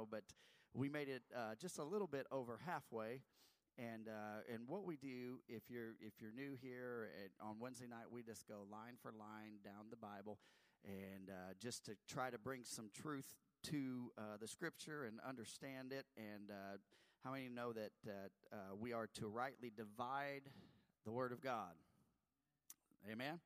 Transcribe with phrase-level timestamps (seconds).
[0.00, 0.22] know, but
[0.74, 3.22] we made it uh, just a little bit over halfway.
[3.78, 7.86] And uh, and what we do if you're if you're new here at, on Wednesday
[7.86, 10.38] night, we just go line for line down the Bible,
[10.84, 15.92] and uh, just to try to bring some truth to uh, the Scripture and understand
[15.92, 16.04] it.
[16.16, 16.76] And uh,
[17.24, 17.92] how many know that
[18.52, 20.42] uh, we are to rightly divide
[21.06, 21.72] the Word of God?
[23.10, 23.38] Amen.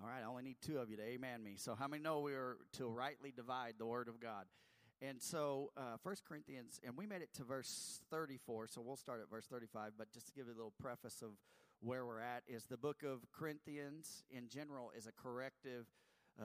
[0.00, 1.56] All right, I only need two of you to amen me.
[1.56, 4.44] So, how many know we are to rightly divide the Word of God?
[5.00, 9.20] And so, uh, 1 Corinthians, and we made it to verse 34, so we'll start
[9.20, 9.92] at verse 35.
[9.96, 11.30] But just to give you a little preface of
[11.80, 15.86] where we're at, is the book of Corinthians in general is a corrective
[16.40, 16.44] uh,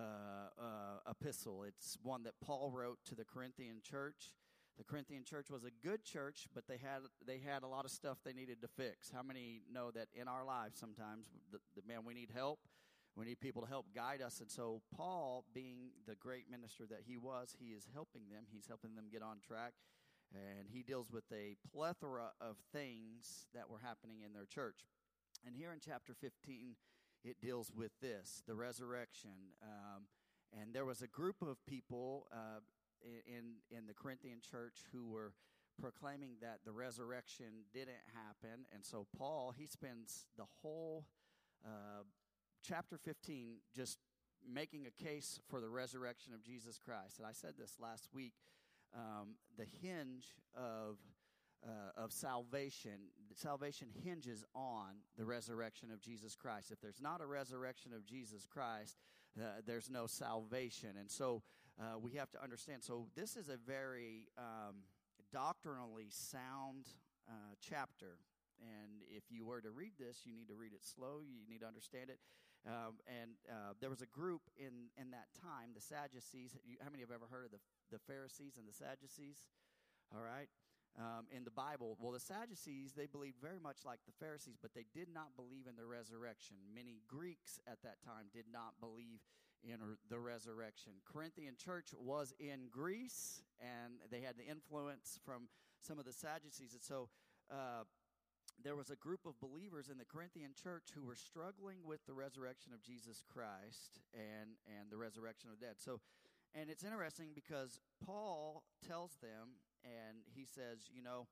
[0.62, 1.64] uh, epistle.
[1.64, 4.34] It's one that Paul wrote to the Corinthian church.
[4.78, 7.92] The Corinthian church was a good church, but they had they had a lot of
[7.92, 9.12] stuff they needed to fix.
[9.14, 12.60] How many know that in our lives sometimes, the, the man, we need help
[13.16, 14.40] we need people to help guide us.
[14.40, 18.46] And so, Paul, being the great minister that he was, he is helping them.
[18.52, 19.74] He's helping them get on track.
[20.34, 24.88] And he deals with a plethora of things that were happening in their church.
[25.46, 26.76] And here in chapter 15,
[27.24, 29.54] it deals with this the resurrection.
[29.62, 30.04] Um,
[30.60, 32.62] and there was a group of people uh,
[33.04, 35.34] in, in the Corinthian church who were
[35.80, 38.66] proclaiming that the resurrection didn't happen.
[38.74, 41.06] And so, Paul, he spends the whole
[41.66, 42.04] uh,
[42.64, 44.00] chapter 15 just
[44.52, 47.20] making a case for the resurrection of Jesus Christ.
[47.20, 48.34] And I said this last week.
[48.96, 50.26] Um, the hinge
[50.56, 50.98] of
[51.66, 52.92] uh, of salvation,
[53.36, 56.72] salvation hinges on the resurrection of Jesus Christ.
[56.72, 58.98] If there's not a resurrection of Jesus Christ,
[59.40, 60.90] uh, there's no salvation.
[61.00, 61.42] And so
[61.80, 62.84] uh, we have to understand.
[62.84, 64.76] So this is a very um,
[65.32, 66.88] doctrinally sound
[67.28, 68.18] uh, chapter.
[68.60, 71.22] And if you were to read this, you need to read it slow.
[71.24, 72.20] You need to understand it.
[72.64, 76.56] Um, and uh, there was a group in, in that time, the Sadducees.
[76.80, 77.60] How many have ever heard of the,
[77.92, 79.52] the Pharisees and the Sadducees?
[80.16, 80.48] All right.
[80.96, 84.76] Um, in the Bible, well, the Sadducees, they believed very much like the Pharisees, but
[84.76, 86.56] they did not believe in the resurrection.
[86.70, 89.26] Many Greeks at that time did not believe
[89.64, 90.94] in the resurrection.
[91.04, 95.50] Corinthian church was in Greece, and they had the influence from
[95.82, 96.74] some of the Sadducees.
[96.74, 97.10] And so,
[97.50, 97.84] uh,
[98.64, 102.14] there was a group of believers in the Corinthian church who were struggling with the
[102.14, 105.76] resurrection of Jesus Christ and, and the resurrection of the dead.
[105.78, 106.00] So,
[106.56, 111.28] and it's interesting because Paul tells them, and he says, you know,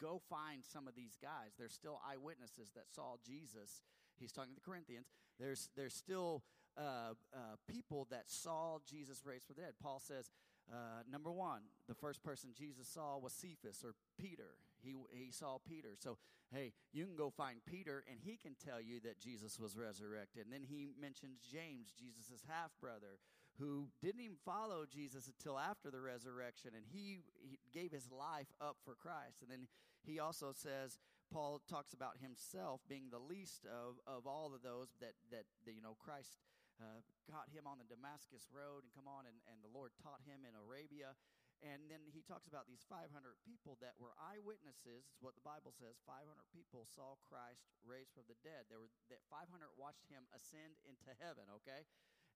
[0.00, 1.56] go find some of these guys.
[1.58, 3.80] There's still eyewitnesses that saw Jesus.
[4.18, 5.06] He's talking to the Corinthians.
[5.38, 6.44] There's, there's still
[6.76, 9.74] uh, uh, people that saw Jesus raised from the dead.
[9.82, 10.30] Paul says,
[10.70, 14.54] uh, number one, the first person Jesus saw was Cephas or Peter.
[14.82, 15.90] He, he saw Peter.
[15.98, 16.18] So,
[16.52, 20.44] hey, you can go find Peter, and he can tell you that Jesus was resurrected.
[20.44, 23.18] And then he mentions James, Jesus' half brother,
[23.58, 28.48] who didn't even follow Jesus until after the resurrection, and he, he gave his life
[28.60, 29.42] up for Christ.
[29.42, 29.68] And then
[30.02, 30.98] he also says,
[31.30, 35.74] Paul talks about himself being the least of, of all of those that, that, that
[35.76, 36.40] you know, Christ
[36.80, 40.24] uh, got him on the Damascus road and come on, and, and the Lord taught
[40.24, 41.14] him in Arabia.
[41.60, 43.12] And then he talks about these 500
[43.44, 45.04] people that were eyewitnesses.
[45.12, 46.00] It's what the Bible says.
[46.08, 48.72] 500 people saw Christ raised from the dead.
[48.72, 49.44] There were that 500
[49.76, 51.52] watched him ascend into heaven.
[51.60, 51.84] Okay,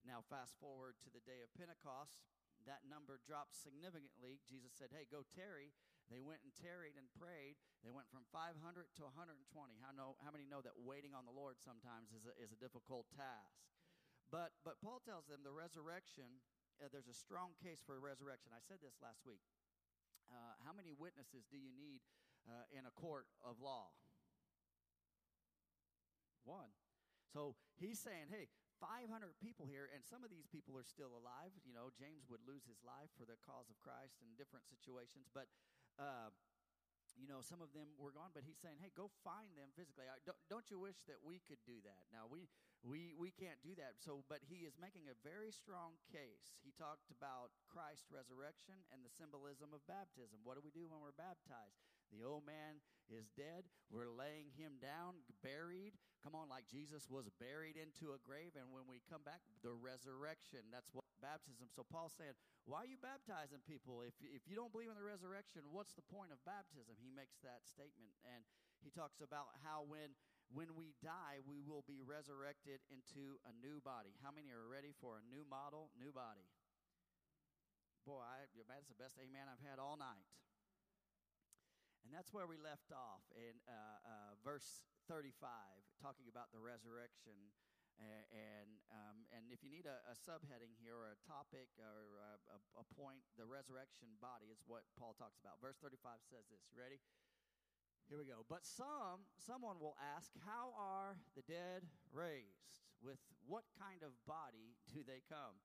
[0.05, 2.21] now fast forward to the day of Pentecost.
[2.69, 4.45] That number dropped significantly.
[4.45, 5.73] Jesus said, "Hey, go tarry."
[6.05, 7.57] They went and tarried and prayed.
[7.81, 9.41] They went from 500 to 120.
[9.81, 10.21] How know?
[10.21, 13.57] How many know that waiting on the Lord sometimes is a, is a difficult task?
[14.29, 16.41] But but Paul tells them the resurrection
[16.81, 18.51] uh, there's a strong case for a resurrection.
[18.51, 19.43] I said this last week.
[20.27, 22.01] Uh, how many witnesses do you need
[22.49, 23.93] uh, in a court of law?
[26.43, 26.73] One.
[27.29, 28.49] So he's saying, hey,
[28.81, 29.07] 500
[29.39, 31.55] people here, and some of these people are still alive.
[31.63, 35.29] You know, James would lose his life for the cause of Christ in different situations,
[35.31, 35.47] but.
[35.95, 36.33] Uh,
[37.15, 40.03] you know, some of them were gone, but he's saying, "Hey, go find them physically."
[40.27, 42.03] Don't, don't you wish that we could do that?
[42.11, 42.51] Now we
[42.83, 43.97] we we can't do that.
[44.01, 46.57] So, but he is making a very strong case.
[46.61, 50.43] He talked about Christ's resurrection and the symbolism of baptism.
[50.43, 51.79] What do we do when we're baptized?
[52.13, 53.65] The old man is dead.
[53.89, 55.97] We're laying him down, buried.
[56.21, 59.73] Come on, like Jesus was buried into a grave, and when we come back, the
[59.73, 60.65] resurrection.
[60.73, 61.69] That's what baptism.
[61.73, 62.37] So Paul's saying,
[62.69, 64.05] why are you baptizing people?
[64.05, 66.97] If if you don't believe in the resurrection, what's the point of baptism?
[67.01, 68.45] He makes that statement, and
[68.81, 70.13] he talks about how when
[70.53, 74.13] when we die, we will be resurrected into a new body.
[74.21, 76.45] How many are ready for a new model, new body?
[78.05, 80.29] Boy, I, that's the best amen I've had all night.
[82.05, 83.73] And that's where we left off in uh,
[84.05, 85.33] uh, verse 35,
[85.97, 87.49] talking about the resurrection
[87.95, 92.31] and um, and if you need a, a, subheading here or a topic or a,
[92.51, 95.63] a, a, point, the resurrection body is what Paul talks about.
[95.63, 96.63] Verse 35 says this.
[96.71, 96.99] You ready?
[98.05, 98.45] Here we go.
[98.45, 102.85] But some someone will ask, how are the dead raised?
[103.01, 103.17] With
[103.49, 105.57] what kind of body do they come?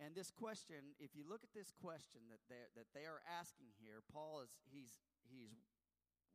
[0.00, 3.76] And this question, if you look at this question that they that they are asking
[3.76, 4.96] here, Paul is he's
[5.28, 5.52] he's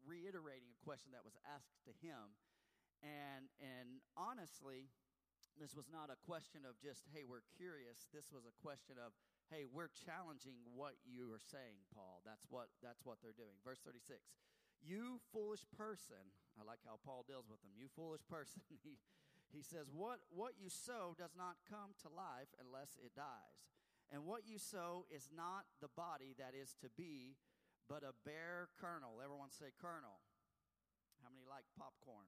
[0.06, 2.38] reiterating a question that was asked to him.
[3.02, 4.94] And and honestly,
[5.58, 8.06] this was not a question of just, hey, we're curious.
[8.14, 9.14] This was a question of,
[9.50, 12.22] hey, we're challenging what you are saying, Paul.
[12.22, 13.58] That's what that's what they're doing.
[13.66, 14.22] Verse 36.
[14.84, 16.20] You foolish person.
[16.60, 17.72] I like how Paul deals with them.
[17.74, 18.62] You foolish person.
[18.88, 19.00] he
[19.50, 23.64] he says, What what you sow does not come to life unless it dies.
[24.12, 27.40] And what you sow is not the body that is to be,
[27.90, 29.24] but a bare kernel.
[29.24, 30.22] Everyone say kernel.
[31.24, 32.28] How many like popcorn?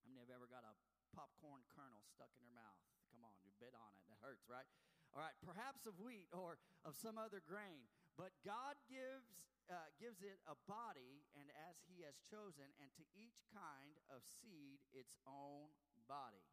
[0.00, 0.72] How many have ever got a
[1.16, 2.76] popcorn kernel stuck in your mouth.
[3.08, 4.04] Come on, you bit on it.
[4.12, 4.68] That hurts, right?
[5.16, 7.88] All right, perhaps of wheat or of some other grain.
[8.16, 9.28] But God gives,
[9.68, 14.24] uh, gives it a body, and as He has chosen, and to each kind of
[14.24, 15.76] seed its own
[16.08, 16.48] body.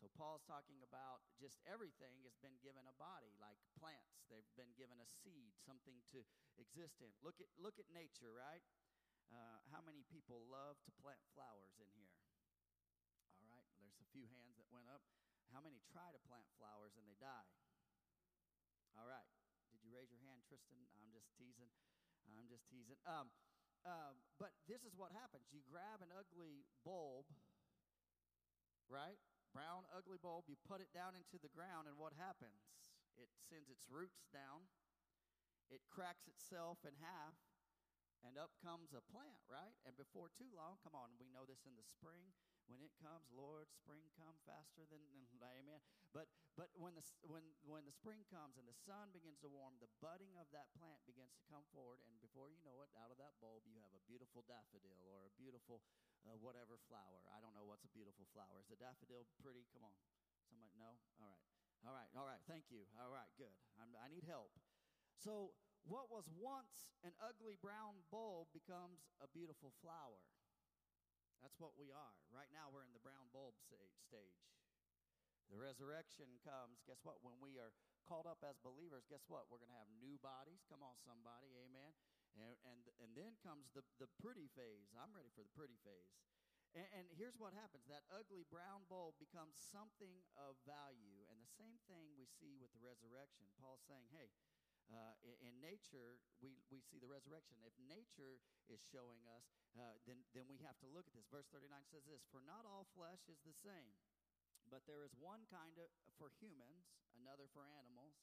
[0.00, 4.22] So Paul's talking about just everything has been given a body, like plants.
[4.30, 6.22] They've been given a seed, something to
[6.54, 7.10] exist in.
[7.18, 8.62] Look at look at nature, right?
[9.28, 12.14] Uh, how many people love to plant flowers in here?
[13.42, 15.02] All right, there's a few hands that went up.
[15.50, 17.48] How many try to plant flowers and they die?
[18.94, 19.37] All right.
[19.98, 20.78] Raise your hand, Tristan?
[21.02, 21.74] I'm just teasing.
[22.30, 22.94] I'm just teasing.
[23.02, 23.34] Um,
[23.82, 25.50] um, but this is what happens.
[25.50, 27.26] You grab an ugly bulb,
[28.86, 29.18] right?
[29.50, 30.46] Brown, ugly bulb.
[30.46, 32.62] You put it down into the ground, and what happens?
[33.18, 34.70] It sends its roots down.
[35.66, 37.34] It cracks itself in half,
[38.22, 39.74] and up comes a plant, right?
[39.82, 42.30] And before too long, come on, we know this in the spring
[42.70, 45.02] when it comes, Lord, spring come faster than,
[45.34, 45.82] than amen.
[46.98, 50.50] The when when the spring comes and the sun begins to warm, the budding of
[50.50, 53.62] that plant begins to come forward, and before you know it, out of that bulb
[53.70, 55.78] you have a beautiful daffodil or a beautiful
[56.26, 57.22] uh, whatever flower.
[57.30, 58.58] I don't know what's a beautiful flower.
[58.58, 59.62] Is a daffodil pretty?
[59.70, 59.94] Come on,
[60.50, 60.98] somebody no?
[61.22, 61.46] All right,
[61.86, 62.42] all right, all right.
[62.50, 62.82] Thank you.
[62.98, 63.54] All right, good.
[63.78, 64.50] I'm, I need help.
[65.22, 65.54] So
[65.86, 70.18] what was once an ugly brown bulb becomes a beautiful flower.
[71.46, 72.18] That's what we are.
[72.34, 74.42] Right now, we're in the brown bulb stage.
[75.48, 76.84] The resurrection comes.
[76.84, 77.24] Guess what?
[77.24, 77.72] When we are
[78.04, 79.48] called up as believers, guess what?
[79.48, 80.64] We're going to have new bodies.
[80.68, 81.56] Come on, somebody.
[81.56, 81.92] Amen.
[82.36, 84.92] And, and, and then comes the, the pretty phase.
[84.94, 86.12] I'm ready for the pretty phase.
[86.76, 91.24] And, and here's what happens that ugly brown bulb becomes something of value.
[91.32, 93.48] And the same thing we see with the resurrection.
[93.56, 94.28] Paul's saying, hey,
[94.88, 97.60] uh, in, in, nature, we, we see the resurrection.
[97.60, 98.40] If nature
[98.72, 99.44] is showing us,
[99.76, 101.28] uh, then, then we have to look at this.
[101.28, 103.92] Verse 39 says this For not all flesh is the same,
[104.68, 108.20] but there is one kind of, for humans, another for animals,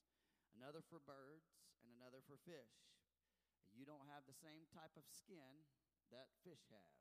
[0.55, 1.51] another for birds,
[1.83, 2.85] and another for fish.
[3.75, 5.67] You don't have the same type of skin
[6.13, 6.95] that fish have.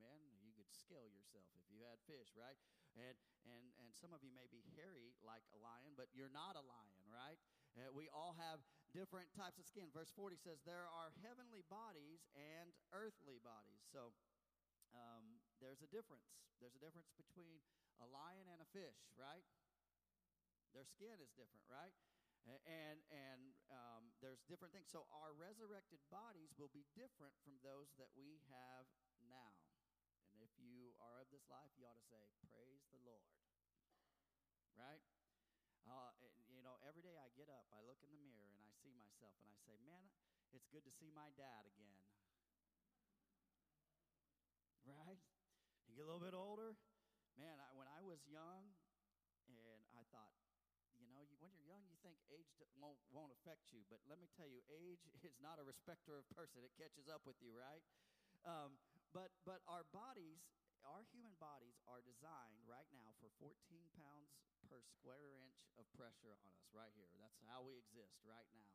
[0.00, 0.40] Amen.
[0.40, 2.56] You could scale yourself if you had fish, right?
[2.96, 6.56] And and and some of you may be hairy like a lion, but you're not
[6.56, 7.36] a lion, right?
[7.76, 9.86] Uh, we all have different types of skin.
[9.92, 13.84] Verse 40 says, There are heavenly bodies and earthly bodies.
[13.92, 14.16] So
[14.94, 16.28] um, there's a difference.
[16.58, 17.62] There's a difference between
[18.02, 19.44] a lion and a fish, right?
[20.74, 21.94] Their skin is different, right?
[22.48, 24.88] And and um, there's different things.
[24.88, 28.88] So our resurrected bodies will be different from those that we have
[29.28, 29.52] now.
[30.32, 33.28] And if you are of this life, you ought to say, "Praise the Lord."
[34.78, 35.02] Right?
[35.88, 36.12] Uh,
[36.52, 38.92] you know, every day I get up, I look in the mirror and I see
[38.92, 40.12] myself and I say, man,
[40.52, 42.07] it's good to see my dad again.
[44.88, 45.20] Right?
[45.84, 46.72] You get a little bit older.
[47.36, 48.72] Man, I, when I was young,
[49.46, 50.32] and I thought,
[50.96, 52.48] you know, you, when you're young, you think age
[52.80, 53.84] won't, won't affect you.
[53.86, 56.64] But let me tell you, age is not a respecter of person.
[56.64, 57.84] It catches up with you, right?
[58.48, 58.80] Um,
[59.12, 60.40] but, but our bodies,
[60.82, 63.52] our human bodies are designed right now for 14
[63.94, 64.32] pounds
[64.66, 67.08] per square inch of pressure on us right here.
[67.20, 68.72] That's how we exist right now.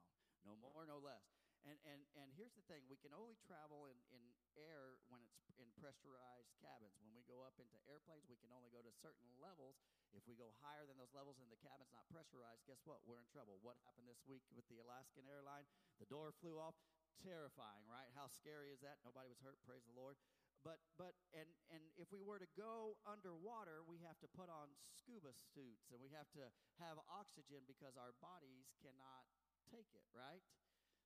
[0.48, 1.43] No more, no less.
[1.64, 4.24] And, and, and here's the thing we can only travel in, in
[4.60, 7.00] air when it's in pressurized cabins.
[7.00, 9.80] When we go up into airplanes, we can only go to certain levels.
[10.12, 13.00] If we go higher than those levels and the cabin's not pressurized, guess what?
[13.08, 13.64] We're in trouble.
[13.64, 15.64] What happened this week with the Alaskan airline?
[16.04, 16.76] The door flew off.
[17.24, 18.12] Terrifying, right?
[18.20, 19.00] How scary is that?
[19.08, 20.20] Nobody was hurt, praise the Lord.
[20.66, 24.72] But but and and if we were to go underwater, we have to put on
[24.92, 26.48] scuba suits and we have to
[26.84, 29.24] have oxygen because our bodies cannot
[29.72, 30.44] take it, right?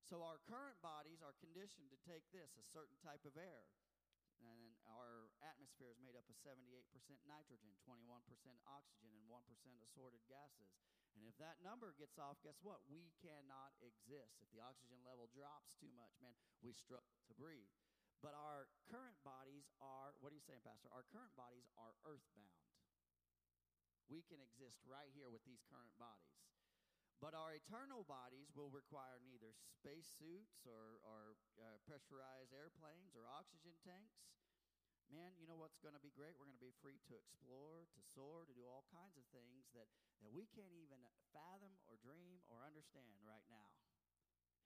[0.07, 3.67] So our current bodies are conditioned to take this, a certain type of air.
[4.39, 6.63] And our atmosphere is made up of 78%
[7.27, 7.99] nitrogen, 21%
[8.63, 9.35] oxygen, and 1%
[9.83, 10.71] assorted gases.
[11.19, 12.79] And if that number gets off, guess what?
[12.87, 14.39] We cannot exist.
[14.39, 17.73] If the oxygen level drops too much, man, we struggle to breathe.
[18.23, 20.87] But our current bodies are, what are you saying, Pastor?
[20.93, 22.63] Our current bodies are earthbound.
[24.07, 26.37] We can exist right here with these current bodies.
[27.17, 33.73] But our eternal bodies will require neither spacesuits or, or uh, pressurized airplanes or oxygen
[33.81, 34.21] tanks.
[35.09, 36.37] Man, you know what's going to be great?
[36.37, 39.65] We're going to be free to explore, to soar, to do all kinds of things
[39.71, 39.87] that,
[40.21, 40.99] that we can't even
[41.31, 43.71] fathom or dream or understand right now.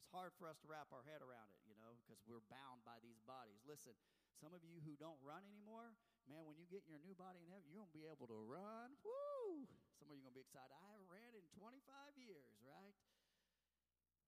[0.01, 2.81] It's hard for us to wrap our head around it, you know, because we're bound
[2.83, 3.61] by these bodies.
[3.63, 3.95] Listen,
[4.41, 5.93] some of you who don't run anymore,
[6.25, 8.39] man, when you get your new body in heaven, you're going to be able to
[8.49, 8.97] run.
[9.05, 9.69] Woo!
[10.11, 10.75] Of you are going to be excited.
[10.75, 12.91] I haven't ran in 25 years, right?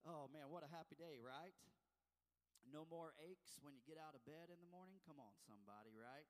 [0.07, 1.51] Oh, man, what a happy day, right?
[2.63, 5.03] No more aches when you get out of bed in the morning.
[5.03, 6.23] Come on, somebody, right?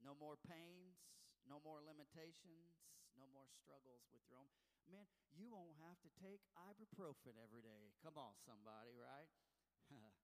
[0.00, 1.04] No more pains,
[1.44, 2.80] no more limitations,
[3.12, 4.48] no more struggles with your own.
[4.88, 5.04] Man,
[5.36, 7.92] you won't have to take ibuprofen every day.
[8.00, 9.28] Come on, somebody, right?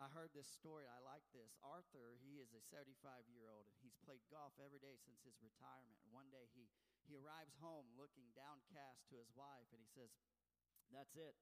[0.00, 0.88] I heard this story.
[0.88, 1.52] I like this.
[1.60, 5.36] Arthur, he is a 75 year old, and he's played golf every day since his
[5.40, 6.00] retirement.
[6.08, 6.68] One day he,
[7.04, 10.10] he arrives home looking downcast to his wife, and he says,
[10.88, 11.36] That's it.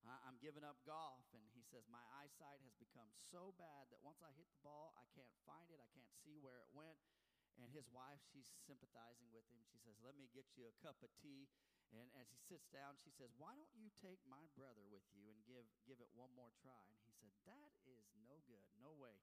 [0.00, 1.28] I'm giving up golf.
[1.36, 4.96] And he says, My eyesight has become so bad that once I hit the ball,
[4.96, 6.96] I can't find it, I can't see where it went.
[7.60, 9.60] And his wife, she's sympathizing with him.
[9.68, 11.52] She says, Let me get you a cup of tea.
[11.90, 15.26] And as he sits down, she says, Why don't you take my brother with you
[15.34, 16.86] and give, give it one more try?
[16.94, 18.66] And he said, That is no good.
[18.78, 19.18] No way.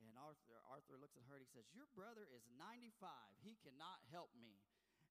[0.00, 2.88] And Arthur, Arthur looks at her and he says, Your brother is 95.
[3.44, 4.56] He cannot help me.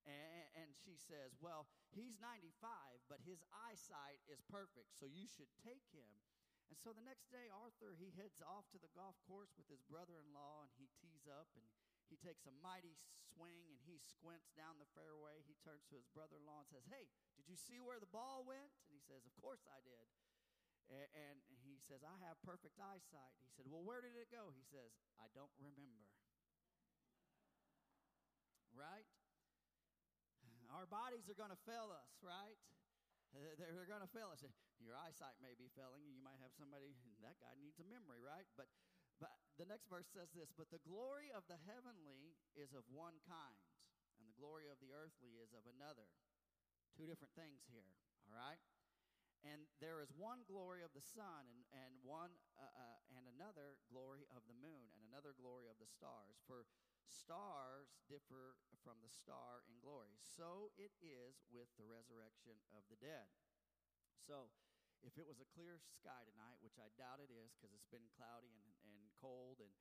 [0.05, 2.49] And, and she says, Well, he's 95,
[3.05, 6.09] but his eyesight is perfect, so you should take him.
[6.69, 9.85] And so the next day, Arthur, he heads off to the golf course with his
[9.85, 11.65] brother in law and he tees up and
[12.09, 12.95] he takes a mighty
[13.33, 15.43] swing and he squints down the fairway.
[15.43, 18.09] He turns to his brother in law and says, Hey, did you see where the
[18.09, 18.71] ball went?
[18.87, 20.07] And he says, Of course I did.
[20.85, 23.33] And, he says, I have perfect eyesight.
[23.41, 24.53] He said, Well, where did it go?
[24.53, 25.81] He says, I don't remember.
[28.77, 29.07] right?
[30.69, 32.57] Our bodies are going to fail us, right?
[33.33, 34.43] They're going to fail us.
[34.83, 36.11] Your eyesight may be failing you.
[36.13, 36.93] You might have somebody,
[37.23, 38.45] that guy needs a memory, right?
[38.59, 38.67] But
[39.19, 43.17] but the next verse says this But the glory of the heavenly is of one
[43.23, 43.63] kind,
[44.19, 46.07] and the glory of the earthly is of another.
[46.95, 47.91] Two different things here,
[48.31, 48.59] all right?
[49.43, 53.77] And there is one glory of the sun, and, and one uh, uh, and another
[53.91, 56.39] glory of the moon, and another glory of the stars.
[56.47, 56.65] For
[57.05, 60.17] stars differ from the star in glory.
[60.25, 63.29] So it is with the resurrection of the dead.
[64.17, 64.49] So
[65.05, 68.09] if it was a clear sky tonight, which I doubt it is because it's been
[68.17, 69.73] cloudy and, and cold and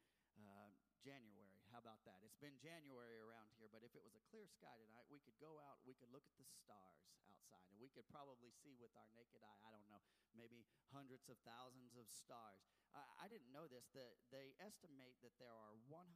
[0.43, 0.71] uh,
[1.05, 1.61] January.
[1.69, 2.23] How about that?
[2.25, 5.37] It's been January around here, but if it was a clear sky tonight, we could
[5.43, 8.95] go out, we could look at the stars outside, and we could probably see with
[8.95, 10.00] our naked eye, I don't know,
[10.33, 10.64] maybe
[10.95, 12.62] hundreds of thousands of stars.
[12.95, 13.91] I, I didn't know this.
[13.93, 16.09] that they estimate that there are 100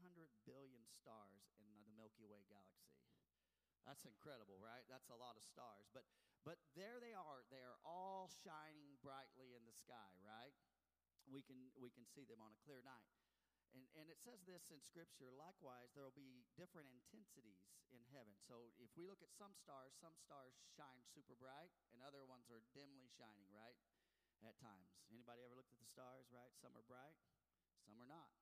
[0.47, 2.89] billion stars in the Milky Way galaxy.
[3.89, 4.85] That's incredible, right?
[4.85, 5.89] That's a lot of stars.
[5.97, 6.05] But
[6.45, 7.45] but there they are.
[7.49, 10.53] They are all shining brightly in the sky, right?
[11.29, 13.09] We can, we can see them on a clear night.
[13.77, 15.29] And, and it says this in Scripture.
[15.29, 17.61] Likewise, there will be different intensities
[17.93, 18.33] in heaven.
[18.49, 22.49] So if we look at some stars, some stars shine super bright, and other ones
[22.49, 23.77] are dimly shining, right?
[24.41, 24.89] At times.
[25.13, 26.53] Anybody ever looked at the stars, right?
[26.65, 27.17] Some are bright,
[27.85, 28.33] some are not.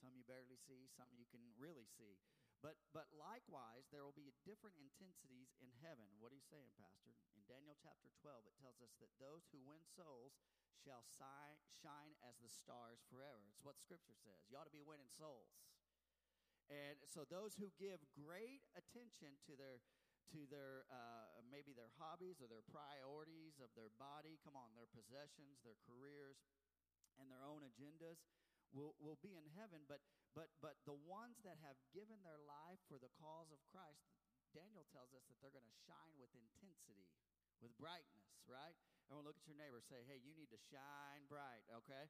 [0.00, 2.16] Some you barely see, some you can really see.
[2.64, 6.08] But, but likewise, there will be different intensities in heaven.
[6.20, 7.16] What are you saying, Pastor?
[7.36, 10.36] In Daniel chapter 12, it tells us that those who win souls
[10.80, 13.44] shall si- shine as the stars forever.
[13.48, 14.40] It's what Scripture says.
[14.48, 15.52] You ought to be winning souls.
[16.70, 19.82] And so those who give great attention to their
[20.30, 24.86] to their uh, maybe their hobbies or their priorities of their body, come on, their
[24.94, 26.38] possessions, their careers,
[27.18, 28.22] and their own agendas
[28.70, 29.82] will, will be in heaven.
[29.90, 29.98] But
[30.30, 34.06] but, but the ones that have given their life for the cause of Christ,
[34.54, 37.10] Daniel tells us that they're going to shine with intensity,
[37.60, 38.76] with brightness, right?
[39.08, 42.08] Everyone look at your neighbor say, hey, you need to shine bright, okay?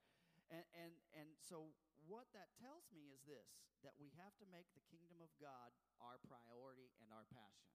[0.50, 1.71] And, and, and so
[2.07, 3.47] what that tells me is this
[3.80, 5.73] that we have to make the kingdom of God
[6.04, 7.73] our priority and our passion.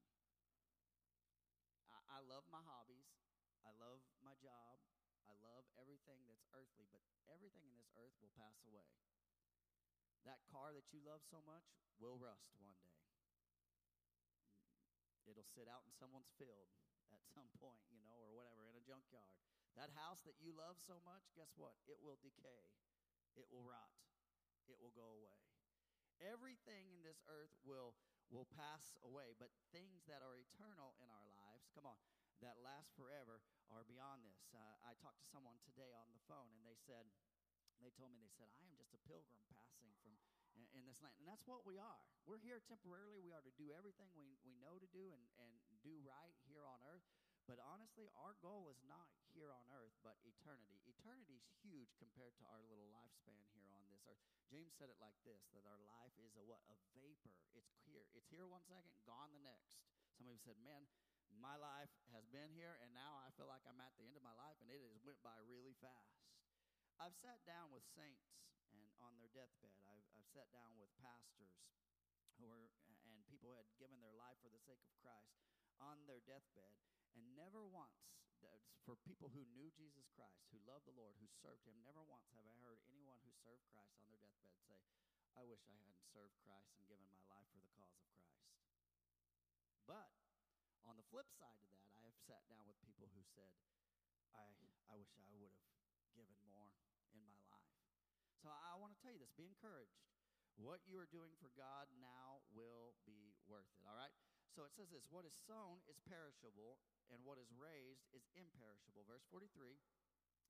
[1.90, 3.10] I, I love my hobbies,
[3.66, 4.78] I love my job,
[5.26, 8.86] I love everything that's earthly, but everything in this earth will pass away
[10.26, 11.70] that car that you love so much
[12.02, 12.98] will rust one day.
[15.30, 16.70] It'll sit out in someone's field
[17.14, 19.36] at some point, you know, or whatever, in a junkyard.
[19.76, 21.76] That house that you love so much, guess what?
[21.86, 22.64] It will decay.
[23.36, 23.92] It will rot.
[24.66, 25.40] It will go away.
[26.24, 27.94] Everything in this earth will
[28.34, 32.00] will pass away, but things that are eternal in our lives, come on,
[32.42, 33.38] that last forever
[33.70, 34.50] are beyond this.
[34.50, 37.06] Uh, I talked to someone today on the phone, and they said,
[37.84, 40.16] they told me, they said, I am just a pilgrim passing from
[40.56, 41.16] in, this land.
[41.20, 42.02] And that's what we are.
[42.24, 43.20] We're here temporarily.
[43.20, 45.52] We are to do everything we, we know to do and, and
[45.86, 47.06] do right here on earth.
[47.46, 50.82] But honestly, our goal is not here on earth, but eternity.
[50.90, 54.18] Eternity is huge compared to our little lifespan here on this earth.
[54.50, 56.66] James said it like this that our life is a what?
[56.74, 57.38] A vapor.
[57.54, 58.10] It's here.
[58.18, 59.78] It's here one second, gone the next.
[60.18, 60.90] Somebody said, Man,
[61.38, 64.26] my life has been here, and now I feel like I'm at the end of
[64.26, 66.18] my life, and it has went by really fast.
[66.98, 68.26] I've sat down with saints
[68.74, 69.78] and on their deathbed.
[69.86, 71.54] I've, I've sat down with pastors
[72.42, 72.66] who are
[73.06, 76.76] and people who had given their life for the sake of Christ on their deathbed
[77.16, 78.16] and never once,
[78.86, 82.30] for people who knew Jesus Christ, who loved the Lord, who served Him, never once
[82.38, 84.78] have I heard anyone who served Christ on their deathbed say,
[85.34, 88.46] I wish I hadn't served Christ and given my life for the cause of Christ.
[89.90, 90.14] But
[90.86, 93.58] on the flip side of that, I have sat down with people who said,
[94.38, 94.46] I,
[94.86, 95.58] I wish I would have
[96.14, 96.70] given more
[97.18, 97.74] in my life.
[98.46, 99.98] So I, I want to tell you this be encouraged.
[100.62, 104.14] What you are doing for God now will be worth it, all right?
[104.56, 106.80] So it says this what is sown is perishable,
[107.12, 109.04] and what is raised is imperishable.
[109.04, 109.76] Verse 43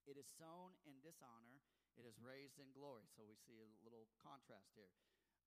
[0.05, 1.65] it is sown in dishonor,
[1.97, 3.09] it is raised in glory.
[3.09, 4.93] So we see a little contrast here.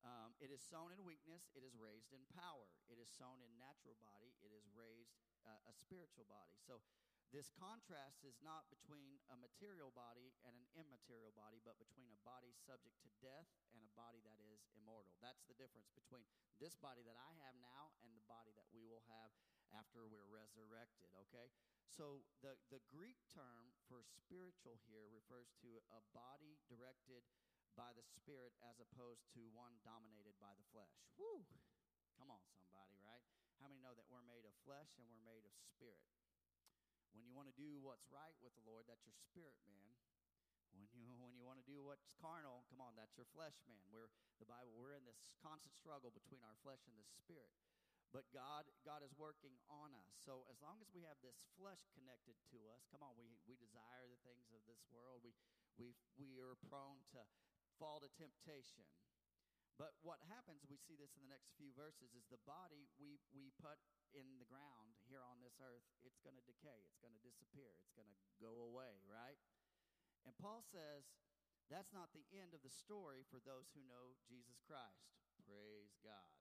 [0.02, 2.66] Um, it is sown in weakness, it is raised in power.
[2.90, 5.14] It is sown in natural body, it is raised
[5.46, 6.58] uh, a spiritual body.
[6.66, 6.82] So
[7.30, 12.20] this contrast is not between a material body and an immaterial body, but between a
[12.26, 15.14] body subject to death and a body that is immortal.
[15.22, 15.92] That's the difference
[16.58, 19.30] this body that I have now and the body that we will have
[19.74, 21.50] after we're resurrected, okay?
[21.86, 27.24] So the, the Greek term for spiritual here refers to a body directed
[27.78, 30.90] by the Spirit as opposed to one dominated by the flesh.
[31.14, 31.46] Woo!
[32.18, 33.22] Come on, somebody, right?
[33.62, 36.02] How many know that we're made of flesh and we're made of spirit?
[37.14, 39.94] When you want to do what's right with the Lord, that's your spirit, man.
[40.94, 43.82] When you when you want to do what's carnal, come on, that's your flesh, man.
[43.90, 44.70] We're the Bible.
[44.78, 47.50] We're in this constant struggle between our flesh and the spirit
[48.12, 50.12] but God God is working on us.
[50.24, 53.60] So as long as we have this flesh connected to us, come on, we we
[53.60, 55.20] desire the things of this world.
[55.24, 55.36] We
[55.76, 57.20] we we are prone to
[57.76, 58.84] fall to temptation.
[59.78, 63.22] But what happens, we see this in the next few verses, is the body we
[63.30, 63.78] we put
[64.10, 67.76] in the ground here on this earth, it's going to decay, it's going to disappear,
[67.78, 69.38] it's going to go away, right?
[70.28, 71.08] And Paul says
[71.72, 75.08] that's not the end of the story for those who know Jesus Christ.
[75.48, 76.36] Praise God.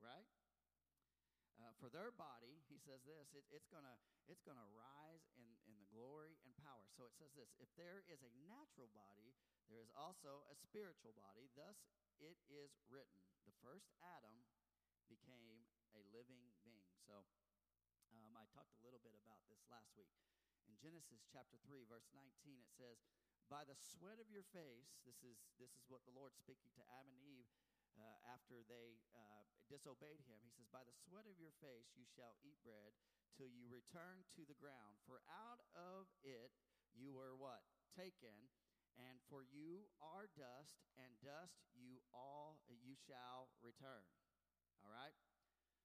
[0.00, 0.24] Right?
[1.60, 3.96] Uh, for their body, he says this, it, it's going to
[4.32, 6.88] it's gonna rise in, in the glory and power.
[6.96, 9.36] So it says this if there is a natural body,
[9.68, 11.52] there is also a spiritual body.
[11.52, 11.76] Thus,
[12.16, 14.40] it is written the first Adam
[15.04, 16.96] became a living being.
[17.04, 17.28] So
[18.10, 20.12] um, I talked a little bit about this last week.
[20.66, 22.26] In Genesis chapter 3, verse 19,
[22.58, 22.98] it says,
[23.46, 26.82] By the sweat of your face, this is, this is what the Lord speaking to
[26.98, 27.46] Adam and Eve
[27.94, 30.42] uh, after they uh, disobeyed him.
[30.42, 32.98] He says, By the sweat of your face you shall eat bread
[33.38, 34.98] till you return to the ground.
[35.06, 36.50] For out of it
[36.98, 37.62] you were what?
[37.94, 38.50] Taken.
[38.96, 44.08] And for you are dust, and dust you all you shall return.
[44.80, 45.12] All right.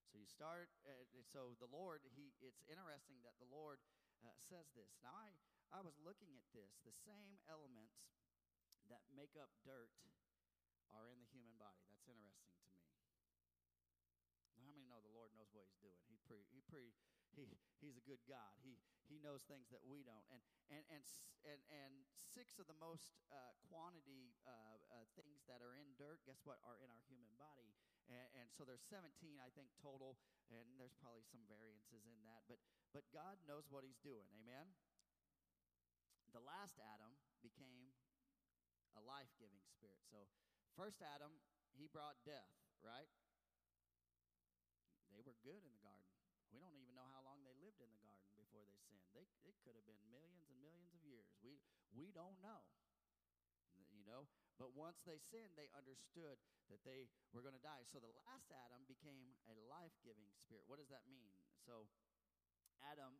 [0.08, 0.72] So you start.
[0.88, 2.32] Uh, so the Lord, he.
[2.40, 3.84] It's interesting that the Lord
[4.26, 4.98] uh, says this.
[5.02, 5.34] Now I,
[5.74, 6.78] I was looking at this.
[6.86, 7.98] The same elements
[8.90, 9.94] that make up dirt
[10.92, 11.80] are in the human body.
[11.88, 12.84] That's interesting to me.
[14.60, 15.98] How many know the Lord knows what He's doing?
[16.12, 16.94] He pre, he pre,
[17.34, 17.48] he
[17.82, 18.54] He's a good God.
[18.62, 18.78] He
[19.10, 20.28] He knows things that we don't.
[20.30, 21.04] And and and
[21.42, 26.22] and, and six of the most uh, quantity uh, uh, things that are in dirt,
[26.30, 27.74] guess what, are in our human body.
[28.12, 30.20] And, and so there's 17, I think, total,
[30.52, 32.44] and there's probably some variances in that.
[32.52, 32.60] But
[32.92, 34.28] but God knows what He's doing.
[34.44, 34.68] Amen.
[36.36, 37.96] The last Adam became
[39.00, 40.04] a life-giving spirit.
[40.12, 40.28] So
[40.76, 41.32] First Adam,
[41.76, 42.52] he brought death,
[42.84, 43.08] right?
[45.12, 46.08] They were good in the garden.
[46.52, 49.08] We don't even know how long they lived in the garden before they sinned.
[49.16, 51.32] They, it could have been millions and millions of years.
[51.40, 51.64] We,
[51.96, 52.68] we don't know,
[53.96, 54.28] you know.
[54.60, 56.38] But once they sinned, they understood
[56.70, 57.84] that they were going to die.
[57.90, 60.68] So the last Adam became a life giving spirit.
[60.68, 61.32] What does that mean?
[61.66, 61.90] So
[62.82, 63.20] Adam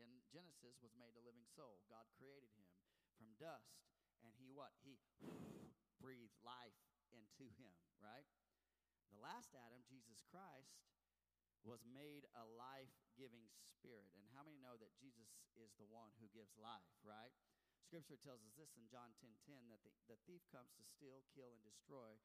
[0.00, 1.80] in Genesis was made a living soul.
[1.88, 2.68] God created him
[3.16, 3.82] from dust.
[4.22, 4.72] And he what?
[4.86, 4.96] He
[6.02, 6.78] breathed life
[7.10, 8.26] into him, right?
[9.12, 10.72] The last Adam, Jesus Christ,
[11.62, 14.08] was made a life giving spirit.
[14.18, 17.30] And how many know that Jesus is the one who gives life, right?
[17.92, 21.20] Scripture tells us this in John 10 10 that the, the thief comes to steal,
[21.36, 22.16] kill, and destroy.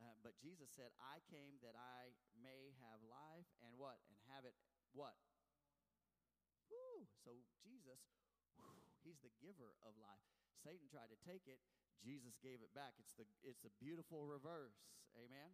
[0.00, 4.00] Uh, but Jesus said, I came that I may have life and what?
[4.08, 4.56] And have it
[4.96, 5.20] what?
[6.72, 7.04] Woo!
[7.20, 8.00] So Jesus,
[8.56, 10.24] whew, he's the giver of life.
[10.56, 11.60] Satan tried to take it,
[12.00, 12.96] Jesus gave it back.
[12.96, 14.88] It's the it's a beautiful reverse.
[15.20, 15.52] Amen.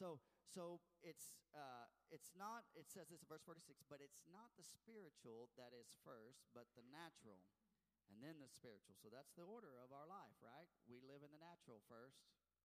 [0.00, 0.16] So
[0.48, 2.64] so it's uh, it's not.
[2.72, 6.48] It says this in verse forty six, but it's not the spiritual that is first,
[6.56, 7.44] but the natural,
[8.08, 8.96] and then the spiritual.
[8.98, 10.68] So that's the order of our life, right?
[10.88, 12.24] We live in the natural first,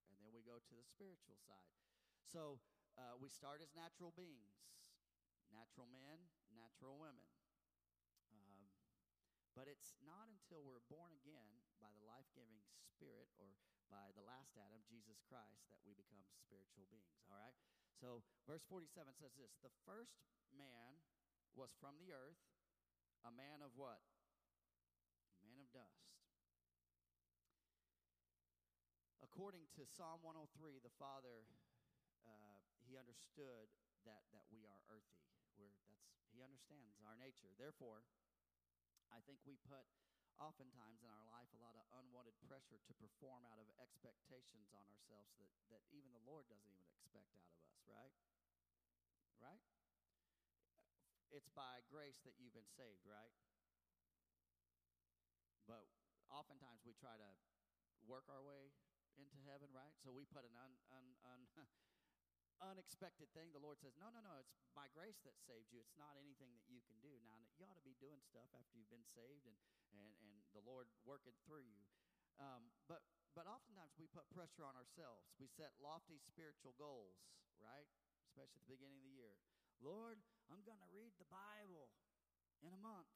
[0.10, 1.76] and then we go to the spiritual side.
[2.24, 2.64] So
[2.96, 4.64] uh, we start as natural beings,
[5.52, 7.28] natural men, natural women.
[8.32, 8.70] Um,
[9.54, 13.52] but it's not until we're born again by the life giving Spirit or
[13.92, 17.22] by the last Adam, Jesus Christ, that we become spiritual beings.
[17.30, 17.54] All right?
[17.98, 21.02] So, verse 47 says this The first man
[21.54, 22.42] was from the earth,
[23.22, 24.02] a man of what?
[25.74, 26.14] Dust.
[29.26, 31.50] According to Psalm 103, the Father,
[32.30, 33.74] uh, he understood
[34.06, 35.26] that, that we are earthy.
[35.58, 37.50] We're, that's, he understands our nature.
[37.58, 38.06] Therefore,
[39.10, 39.90] I think we put
[40.38, 44.86] oftentimes in our life a lot of unwanted pressure to perform out of expectations on
[44.90, 48.14] ourselves that, that even the Lord doesn't even expect out of us, right?
[49.42, 49.62] Right?
[51.34, 53.34] It's by grace that you've been saved, right?
[55.66, 55.88] But
[56.32, 57.32] oftentimes we try to
[58.08, 58.72] work our way
[59.16, 59.94] into heaven, right?
[60.02, 61.42] So we put an un, un, un
[62.74, 63.54] unexpected thing.
[63.54, 65.82] The Lord says, No, no, no, it's by grace that saved you.
[65.84, 67.14] It's not anything that you can do.
[67.22, 69.58] Now, you ought to be doing stuff after you've been saved and,
[69.94, 71.86] and, and the Lord working through you.
[72.42, 73.06] Um, but,
[73.38, 75.30] but oftentimes we put pressure on ourselves.
[75.38, 77.22] We set lofty spiritual goals,
[77.62, 77.86] right?
[78.26, 79.38] Especially at the beginning of the year.
[79.78, 80.18] Lord,
[80.50, 81.94] I'm going to read the Bible
[82.66, 83.12] in a month.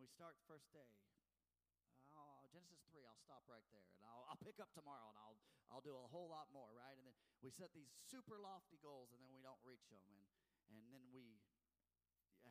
[0.00, 0.88] And we start the first day.
[2.16, 3.84] Oh, Genesis 3, I'll stop right there.
[4.00, 5.36] And I'll, I'll pick up tomorrow and I'll,
[5.68, 6.96] I'll do a whole lot more, right?
[6.96, 7.12] And then
[7.44, 10.00] we set these super lofty goals and then we don't reach them.
[10.08, 10.24] And,
[10.72, 11.36] and then we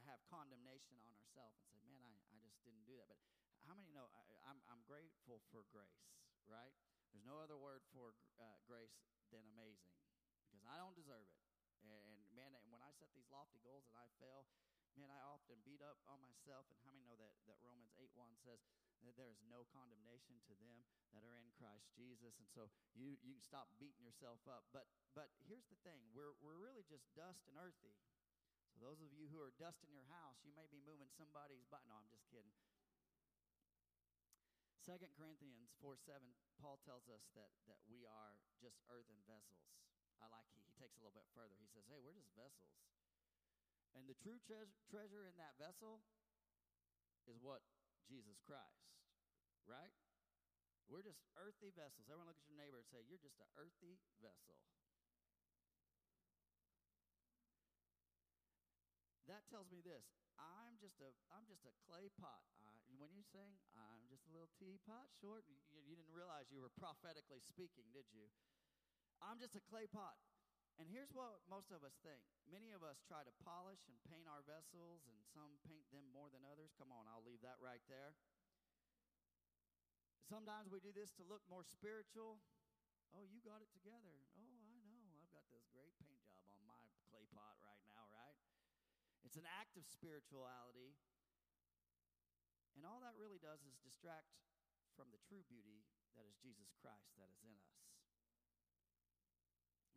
[0.06, 3.10] have condemnation on ourselves and say, man, I, I just didn't do that.
[3.10, 3.18] But
[3.66, 6.06] how many know I, am I'm, I'm grateful for grace,
[6.46, 6.78] right?
[7.10, 8.94] There's no other word for uh, grace
[9.34, 9.90] than amazing
[10.46, 11.42] because I don't deserve it.
[11.82, 14.46] And, and man, when I set these lofty goals and I fail,
[15.00, 16.68] man, I often beat up on myself.
[16.68, 18.60] And how many know that, that Romans 8 1 says,
[19.08, 20.84] that there is no condemnation to them
[21.16, 22.36] that are in Christ Jesus.
[22.36, 24.68] And so you, you can stop beating yourself up.
[24.76, 27.96] But, but here's the thing we're, we're really just dust and earthy.
[28.76, 31.64] So those of you who are dust in your house, you may be moving somebody's
[31.72, 31.84] butt.
[31.88, 32.52] No, I'm just kidding.
[34.84, 36.20] Second Corinthians 4 7,
[36.60, 39.64] Paul tells us that, that we are just earthen vessels.
[40.20, 41.56] I like he, he takes a little bit further.
[41.56, 42.68] He says, Hey, we're just vessels.
[43.97, 46.02] And the true tre- treasure in that vessel
[47.25, 47.62] is what
[48.10, 48.89] Jesus Christ,
[49.65, 49.93] right?
[50.89, 52.10] We're just earthy vessels.
[52.10, 54.58] Everyone look at your neighbor and say, You're just an earthy vessel.
[59.30, 60.02] That tells me this.
[60.41, 62.41] I'm just a I'm just a clay pot.
[62.58, 65.45] Uh, when you sing, I'm just a little teapot short.
[65.45, 68.25] You, you didn't realize you were prophetically speaking, did you?
[69.21, 70.17] I'm just a clay pot.
[70.80, 72.24] And here's what most of us think.
[72.48, 76.32] Many of us try to polish and paint our vessels, and some paint them more
[76.32, 76.72] than others.
[76.80, 78.15] Come on, I'll leave that right there.
[80.24, 82.39] Sometimes we do this to look more spiritual.
[83.12, 84.24] Oh, you got it together.
[84.39, 85.20] Oh, I know.
[85.20, 88.39] I've got this great paint job on my clay pot right now, right?
[89.28, 90.96] It's an act of spirituality.
[92.80, 94.32] And all that really does is distract
[94.96, 95.84] from the true beauty
[96.15, 97.76] that is Jesus Christ that is in us.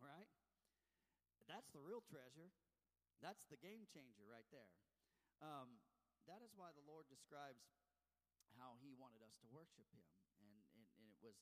[0.03, 0.27] All right?
[1.53, 2.49] That's the real treasure.
[3.21, 4.73] That's the game changer right there.
[5.37, 5.77] Um,
[6.25, 7.61] that is why the Lord describes
[8.57, 10.09] how He wanted us to worship Him,
[10.41, 11.37] and and, and it was,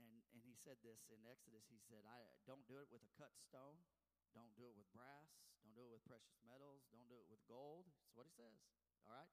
[0.00, 1.68] and and He said this in Exodus.
[1.68, 3.84] He said, "I don't do it with a cut stone,
[4.32, 5.28] don't do it with brass,
[5.60, 8.56] don't do it with precious metals, don't do it with gold." That's what He says.
[9.04, 9.28] All right.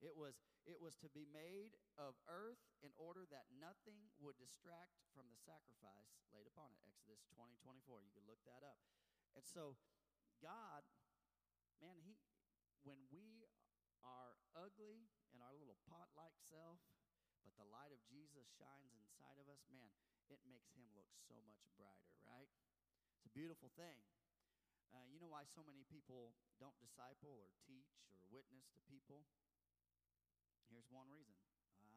[0.00, 0.32] It was,
[0.64, 5.36] it was to be made of earth in order that nothing would distract from the
[5.36, 6.80] sacrifice laid upon it.
[6.88, 8.00] Exodus 20, 24.
[8.00, 8.80] You can look that up.
[9.36, 9.78] And so,
[10.42, 10.82] God,
[11.80, 12.18] man, He,
[12.82, 13.46] when we
[14.02, 16.80] are ugly in our little pot like self,
[17.44, 19.88] but the light of Jesus shines inside of us, man,
[20.28, 22.48] it makes Him look so much brighter, right?
[23.16, 24.00] It's a beautiful thing.
[24.90, 29.22] Uh, you know why so many people don't disciple or teach or witness to people?
[30.66, 31.38] Here's one reason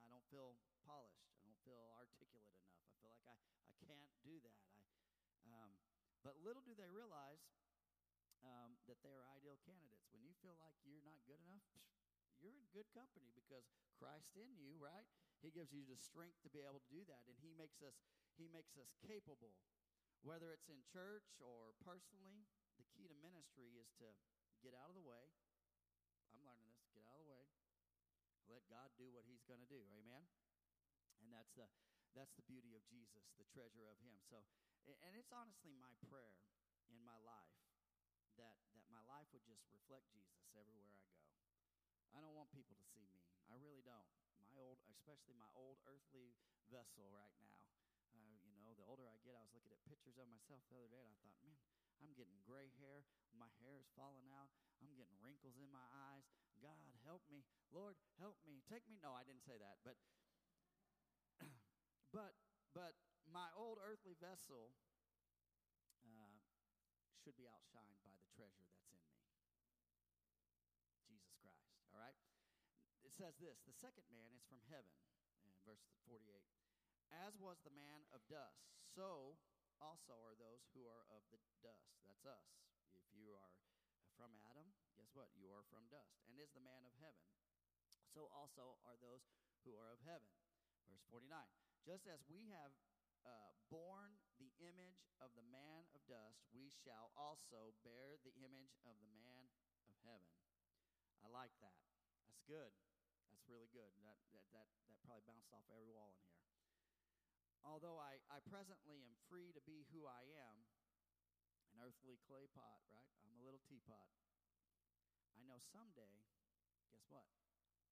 [0.04, 1.26] I don't feel polished.
[1.40, 2.78] I don't feel articulate enough.
[2.86, 4.62] I feel like I, I can't do that.
[4.78, 4.86] I,
[5.50, 5.74] um,
[6.24, 7.44] but little do they realize
[8.44, 10.08] um, that they are ideal candidates.
[10.12, 11.64] When you feel like you're not good enough,
[12.40, 13.64] you're in good company because
[13.96, 15.08] Christ in you, right?
[15.40, 17.96] He gives you the strength to be able to do that, and He makes us
[18.36, 19.56] He makes us capable.
[20.24, 22.48] Whether it's in church or personally,
[22.80, 24.08] the key to ministry is to
[24.64, 25.36] get out of the way.
[26.32, 26.88] I'm learning this.
[26.96, 27.44] Get out of the way.
[28.48, 29.84] Let God do what He's going to do.
[30.00, 30.24] Amen.
[31.24, 31.68] And that's the
[32.16, 34.16] that's the beauty of Jesus, the treasure of Him.
[34.28, 34.44] So,
[34.92, 36.36] and it's honestly my prayer
[36.92, 37.56] in my life
[38.36, 41.24] that that my life would just reflect Jesus everywhere I go.
[42.14, 43.24] I don't want people to see me.
[43.48, 44.06] I really don't
[44.44, 46.36] my old, especially my old earthly
[46.68, 47.64] vessel right now.
[48.14, 50.78] Uh, you know, the older I get, I was looking at pictures of myself the
[50.78, 51.58] other day, and I thought, man,
[52.04, 53.08] I'm getting gray hair.
[53.34, 54.52] My hair is falling out.
[54.84, 56.28] I'm getting wrinkles in my eyes.
[56.62, 57.48] God, help me.
[57.72, 58.62] Lord, help me.
[58.68, 59.00] Take me.
[59.02, 59.82] No, I didn't say that.
[59.82, 59.98] But,
[62.16, 62.36] but,
[62.76, 62.94] but
[63.34, 64.70] my old earthly vessel
[66.06, 66.38] uh,
[67.18, 69.18] should be outshined by the treasure that's in me
[71.10, 71.66] Jesus Christ.
[71.90, 72.14] All right?
[73.02, 74.94] it says this the second man is from heaven,
[75.50, 76.22] in verse 48.
[77.26, 79.34] As was the man of dust, so
[79.82, 81.90] also are those who are of the dust.
[82.06, 82.46] That's us.
[82.94, 83.54] If you are
[84.14, 85.34] from Adam, guess what?
[85.34, 86.22] You are from dust.
[86.30, 87.26] And is the man of heaven,
[88.14, 89.26] so also are those
[89.66, 90.30] who are of heaven.
[90.86, 91.26] Verse 49.
[91.82, 92.74] Just as we have
[93.24, 98.76] uh, borne the image of the man of dust, we shall also bear the image
[98.84, 99.48] of the man
[99.88, 100.32] of heaven.
[101.24, 101.80] I like that.
[102.28, 102.76] That's good.
[103.32, 103.90] That's really good.
[104.04, 106.44] That, that, that, that probably bounced off every wall in here.
[107.64, 110.68] Although I, I presently am free to be who I am,
[111.72, 113.16] an earthly clay pot, right?
[113.24, 114.12] I'm a little teapot.
[115.40, 116.28] I know someday,
[116.92, 117.24] guess what?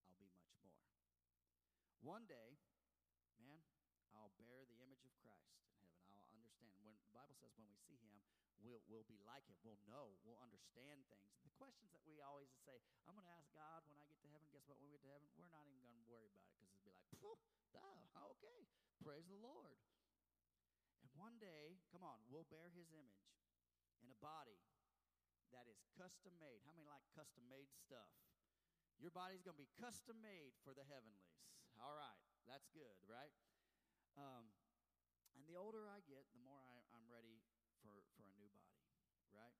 [0.04, 0.84] I'll be much more.
[2.04, 2.60] One day,
[3.40, 3.64] man,
[4.12, 4.91] I'll bear the image
[5.22, 5.94] Christ in heaven.
[6.12, 6.76] I'll understand.
[6.84, 8.18] When the Bible says when we see him,
[8.62, 9.58] we'll, we'll be like him.
[9.62, 10.18] We'll know.
[10.26, 11.30] We'll understand things.
[11.46, 14.30] The questions that we always say, I'm going to ask God when I get to
[14.34, 14.50] heaven.
[14.50, 14.82] Guess what?
[14.82, 16.86] When we get to heaven, we're not even going to worry about it because it'll
[16.86, 17.08] be like,
[18.18, 18.66] oh, okay.
[19.02, 19.78] Praise the Lord.
[21.02, 23.26] And one day, come on, we'll bear his image
[24.06, 24.62] in a body
[25.50, 26.62] that is custom made.
[26.64, 28.14] How many like custom made stuff?
[29.02, 31.34] Your body's going to be custom made for the heavenlies.
[31.82, 33.34] All right, that's good, right?
[34.14, 34.54] Um,
[35.42, 37.42] and the older I get, the more I, am ready
[37.82, 38.78] for, for a new body,
[39.34, 39.58] right?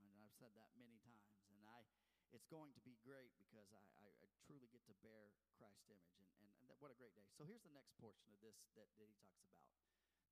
[0.00, 1.36] And I've said that many times.
[1.52, 1.84] And I,
[2.32, 6.16] it's going to be great because I, I, I truly get to bear Christ's image.
[6.16, 7.28] And, and, and that, what a great day.
[7.36, 9.68] So here's the next portion of this that, that he talks about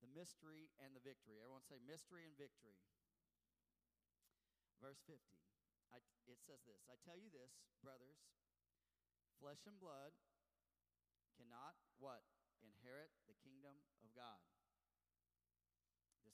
[0.01, 1.37] the mystery and the victory.
[1.37, 2.81] Everyone say mystery and victory.
[4.81, 5.13] Verse 50.
[5.93, 7.53] I, it says this I tell you this,
[7.85, 8.17] brothers,
[9.37, 10.17] flesh and blood
[11.37, 12.25] cannot what?
[12.61, 13.73] inherit the kingdom
[14.05, 14.41] of God.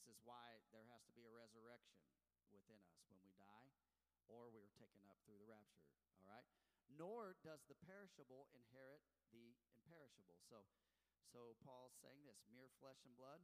[0.07, 1.99] Is why there has to be a resurrection
[2.55, 3.67] within us when we die
[4.31, 5.87] or we are taken up through the rapture.
[6.23, 6.47] All right?
[6.95, 10.39] Nor does the perishable inherit the imperishable.
[10.47, 10.63] So,
[11.31, 13.43] so Paul's saying this mere flesh and blood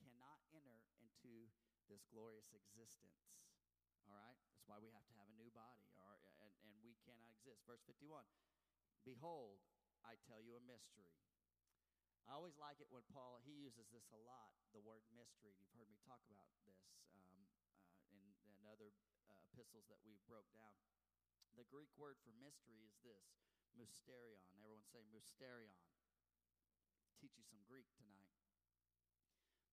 [0.00, 1.48] cannot enter into
[1.88, 3.16] this glorious existence.
[4.04, 4.36] All right?
[4.52, 7.64] That's why we have to have a new body, or, and, and we cannot exist.
[7.64, 8.24] Verse 51
[9.02, 9.58] Behold,
[10.04, 11.10] I tell you a mystery.
[12.30, 15.52] I always like it when Paul, he uses this a lot, the word mystery.
[15.58, 16.78] You've heard me talk about this
[17.18, 17.42] um,
[17.90, 18.94] uh, in, in other
[19.26, 20.78] uh, epistles that we've broke down.
[21.58, 23.20] The Greek word for mystery is this,
[23.76, 24.40] mysterion.
[24.56, 25.76] Everyone say mysterion.
[27.20, 28.32] Teach you some Greek tonight.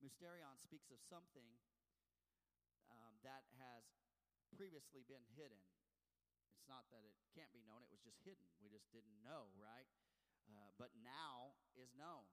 [0.04, 1.48] Mysterion speaks of something
[2.92, 3.84] um, that has
[4.56, 5.60] previously been hidden.
[6.56, 8.44] It's not that it can't be known, it was just hidden.
[8.60, 9.88] We just didn't know, right?
[10.50, 12.26] Uh, but now is known.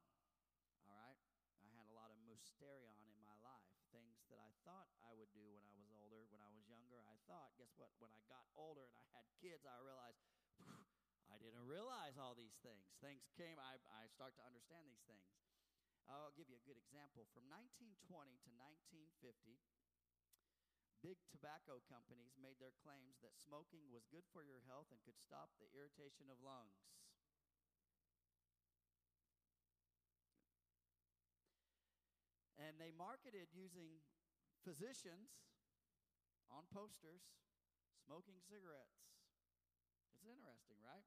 [2.37, 6.20] Mysterion in my life, things that I thought I would do when I was older.
[6.29, 7.96] When I was younger, I thought, guess what?
[7.96, 10.20] When I got older and I had kids, I realized
[11.33, 12.92] I didn't realize all these things.
[13.01, 15.25] Things came, I, I start to understand these things.
[16.12, 17.25] I'll give you a good example.
[17.33, 19.57] From 1920 to 1950,
[21.01, 25.18] big tobacco companies made their claims that smoking was good for your health and could
[25.18, 26.85] stop the irritation of lungs.
[32.66, 34.02] And they marketed using
[34.66, 35.38] physicians
[36.50, 37.22] on posters
[38.02, 39.07] smoking cigarettes.
[40.18, 41.07] It's interesting, right?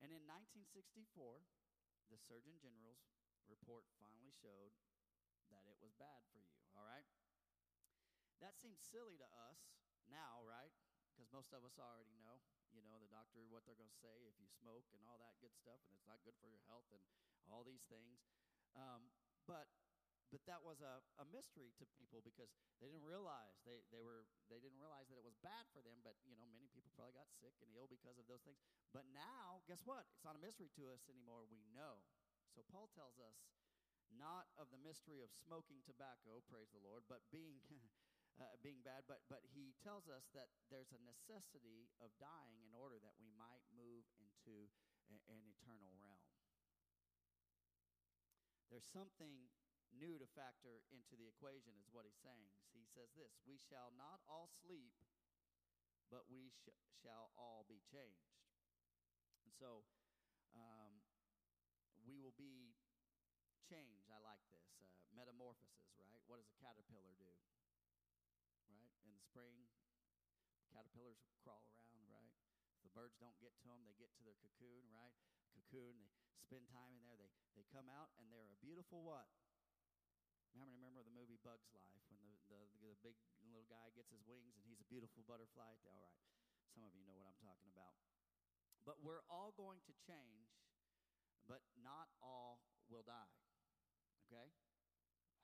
[0.00, 1.04] And in 1964,
[2.08, 3.04] the Surgeon General's
[3.44, 4.72] report finally showed
[5.52, 7.04] that it was bad for you, all right?
[8.40, 9.60] That seems silly to us
[10.08, 10.72] now, right?
[11.12, 12.40] Because most of us already know,
[12.72, 15.36] you know, the doctor, what they're going to say if you smoke and all that
[15.44, 17.04] good stuff, and it's not good for your health and
[17.52, 18.24] all these things.
[18.72, 19.12] Um,
[19.44, 19.68] but
[20.30, 24.26] but that was a, a mystery to people because they didn't realize they, they were
[24.46, 27.14] they didn't realize that it was bad for them but you know many people probably
[27.14, 28.58] got sick and ill because of those things.
[28.94, 30.06] But now guess what?
[30.14, 31.46] It's not a mystery to us anymore.
[31.50, 32.06] We know.
[32.54, 33.36] So paul tells us
[34.10, 37.62] not of the mystery of smoking tobacco praise the lord but being
[38.42, 42.74] uh, being bad but but he tells us that there's a necessity of dying in
[42.74, 44.66] order that we might move into
[45.10, 46.22] a, an eternal realm.
[48.70, 49.50] There's something
[49.96, 52.50] new to factor into the equation, is what he's saying.
[52.74, 54.94] He says this We shall not all sleep,
[56.10, 58.34] but we sh- shall all be changed.
[59.46, 59.82] And so
[60.54, 61.02] um,
[62.06, 62.74] we will be
[63.66, 64.10] changed.
[64.10, 64.66] I like this.
[64.78, 66.22] Uh, metamorphosis, right?
[66.26, 67.30] What does a caterpillar do?
[68.70, 68.90] Right?
[69.06, 69.66] In the spring,
[70.70, 72.34] caterpillars crawl around, right?
[72.78, 75.14] If the birds don't get to them, they get to their cocoon, right?
[75.54, 76.10] Cocoon, they
[76.42, 77.18] spend time in there.
[77.18, 79.26] They, they come out, and they're a beautiful what?
[80.54, 83.14] Remember, remember the movie Bug's Life when the, the, the big
[83.46, 85.78] little guy gets his wings and he's a beautiful butterfly?
[85.86, 86.18] All right,
[86.74, 87.94] some of you know what I'm talking about.
[88.82, 90.50] But we're all going to change,
[91.46, 93.34] but not all will die.
[94.26, 94.50] Okay?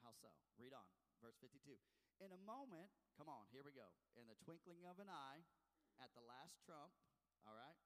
[0.02, 0.30] How so?
[0.58, 0.86] Read on.
[1.22, 1.76] Verse 52.
[2.22, 3.92] In a moment, come on, here we go.
[4.16, 5.44] In the twinkling of an eye,
[6.00, 6.92] at the last trump,
[7.44, 7.76] all right?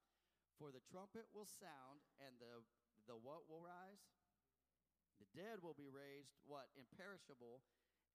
[0.59, 2.63] For the trumpet will sound, and the,
[3.07, 4.03] the what will rise?
[5.21, 6.73] The dead will be raised, what?
[6.73, 7.61] Imperishable,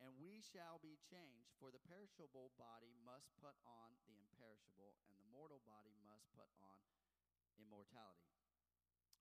[0.03, 1.55] and we shall be changed.
[1.63, 6.51] For the perishable body must put on the imperishable, and the mortal body must put
[6.59, 6.83] on
[7.63, 8.35] immortality.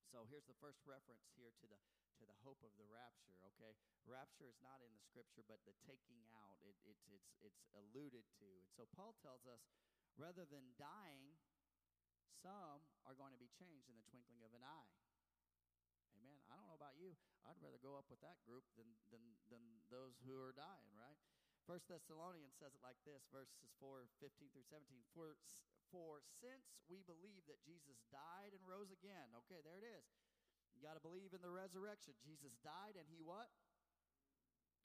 [0.10, 1.78] So here's the first reference here to the
[2.18, 3.36] to the hope of the rapture.
[3.54, 3.76] Okay,
[4.08, 6.58] rapture is not in the scripture, but the taking out.
[6.66, 9.62] It, it's it's it's alluded to, and so Paul tells us,
[10.18, 11.38] rather than dying,
[12.40, 14.92] some are going to be changed in the twinkling of an eye.
[16.16, 16.40] Amen.
[16.48, 17.14] I don't know about you.
[17.46, 19.22] I'd rather go up with that group than, than,
[19.54, 19.62] than
[19.94, 21.22] those who are dying, right?
[21.70, 24.86] First Thessalonians says it like this, verses 4, 15 through 17.
[25.14, 25.38] For,
[25.94, 30.06] for since we believe that Jesus died and rose again, okay, there it is.
[30.74, 32.18] You got to believe in the resurrection.
[32.26, 33.50] Jesus died and he what?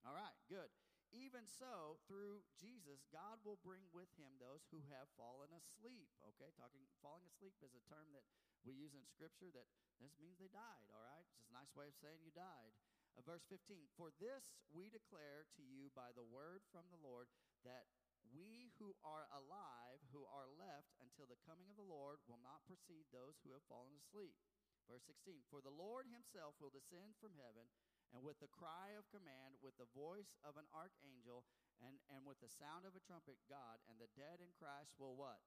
[0.04, 0.72] All right, good.
[1.10, 6.06] Even so, through Jesus, God will bring with him those who have fallen asleep.
[6.34, 8.22] Okay, talking falling asleep is a term that
[8.62, 9.66] we use in Scripture that
[9.98, 10.86] this means they died.
[10.94, 12.70] All right, it's just a nice way of saying you died.
[13.18, 17.26] Uh, verse 15 For this we declare to you by the word from the Lord
[17.66, 17.90] that
[18.30, 22.62] we who are alive, who are left until the coming of the Lord, will not
[22.70, 24.38] precede those who have fallen asleep.
[24.86, 27.66] Verse 16 For the Lord himself will descend from heaven
[28.10, 31.46] and with the cry of command, with the voice of an archangel,
[31.78, 35.14] and, and with the sound of a trumpet, God and the dead in Christ will
[35.14, 35.40] what?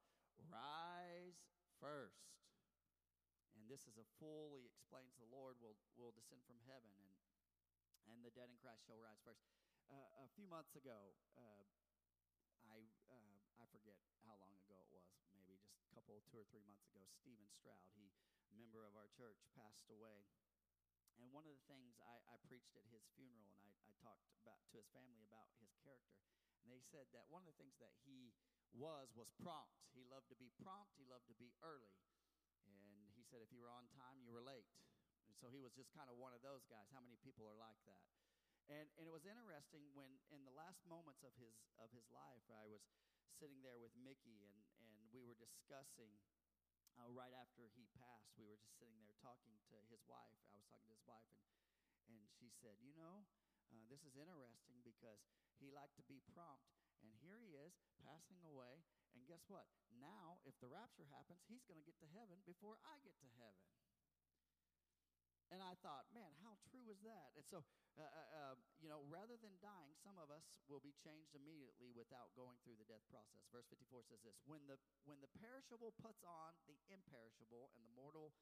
[0.50, 1.44] Rise
[1.78, 2.34] first.
[3.54, 7.14] And this is a fully explains the Lord will, will descend from heaven, and,
[8.10, 9.46] and the dead in Christ shall rise first.
[9.92, 11.64] Uh, a few months ago, uh,
[12.66, 16.48] I uh, I forget how long ago it was, maybe just a couple, two or
[16.50, 17.04] three months ago.
[17.20, 18.10] Stephen Stroud, he
[18.56, 20.26] member of our church, passed away.
[21.22, 24.26] And one of the things I, I preached at his funeral, and I, I talked
[24.42, 26.20] about to his family about his character,
[26.62, 28.34] and they said that one of the things that he
[28.74, 29.78] was was prompt.
[29.94, 30.98] He loved to be prompt.
[30.98, 31.94] He loved to be early,
[32.66, 34.70] and he said if you were on time, you were late.
[35.30, 36.90] And so he was just kind of one of those guys.
[36.90, 38.04] How many people are like that?
[38.72, 42.44] And and it was interesting when in the last moments of his of his life,
[42.50, 42.82] I was
[43.38, 46.16] sitting there with Mickey, and and we were discussing
[47.00, 50.34] uh, right after he passed, we were just sitting there talking to his wife.
[50.50, 51.42] I was talking to his wife, and,
[52.10, 53.26] and she said, You know,
[53.74, 55.22] uh, this is interesting because
[55.58, 56.70] he liked to be prompt,
[57.02, 58.86] and here he is passing away.
[59.14, 59.70] And guess what?
[60.02, 63.30] Now, if the rapture happens, he's going to get to heaven before I get to
[63.38, 63.66] heaven.
[65.54, 67.30] And I thought, man, how true is that?
[67.38, 67.62] And so,
[67.94, 71.94] uh, uh, uh, you know, rather than dying, some of us will be changed immediately
[71.94, 73.46] without going through the death process.
[73.54, 77.94] Verse 54 says this When the, when the perishable puts on the imperishable and the
[77.94, 78.34] mortal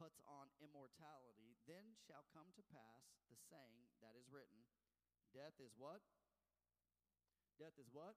[0.00, 4.64] puts on immortality, then shall come to pass the saying that is written
[5.34, 5.98] Death is what?
[7.58, 8.14] Death is what?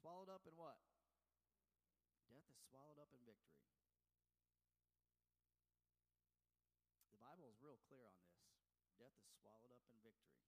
[0.00, 0.76] Swallowed up in what?
[2.28, 3.56] Death is swallowed up in victory.
[7.08, 8.36] The Bible is real clear on this.
[9.00, 10.44] Death is swallowed up in victory.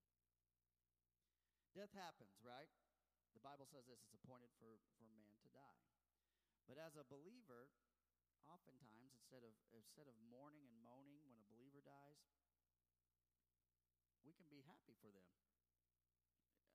[1.76, 2.72] Death happens, right?
[3.36, 5.84] The Bible says this it's appointed for, for man to die.
[6.64, 7.68] But as a believer,
[8.48, 12.16] oftentimes instead of instead of mourning and moaning when a believer dies,
[14.24, 15.28] we can be happy for them.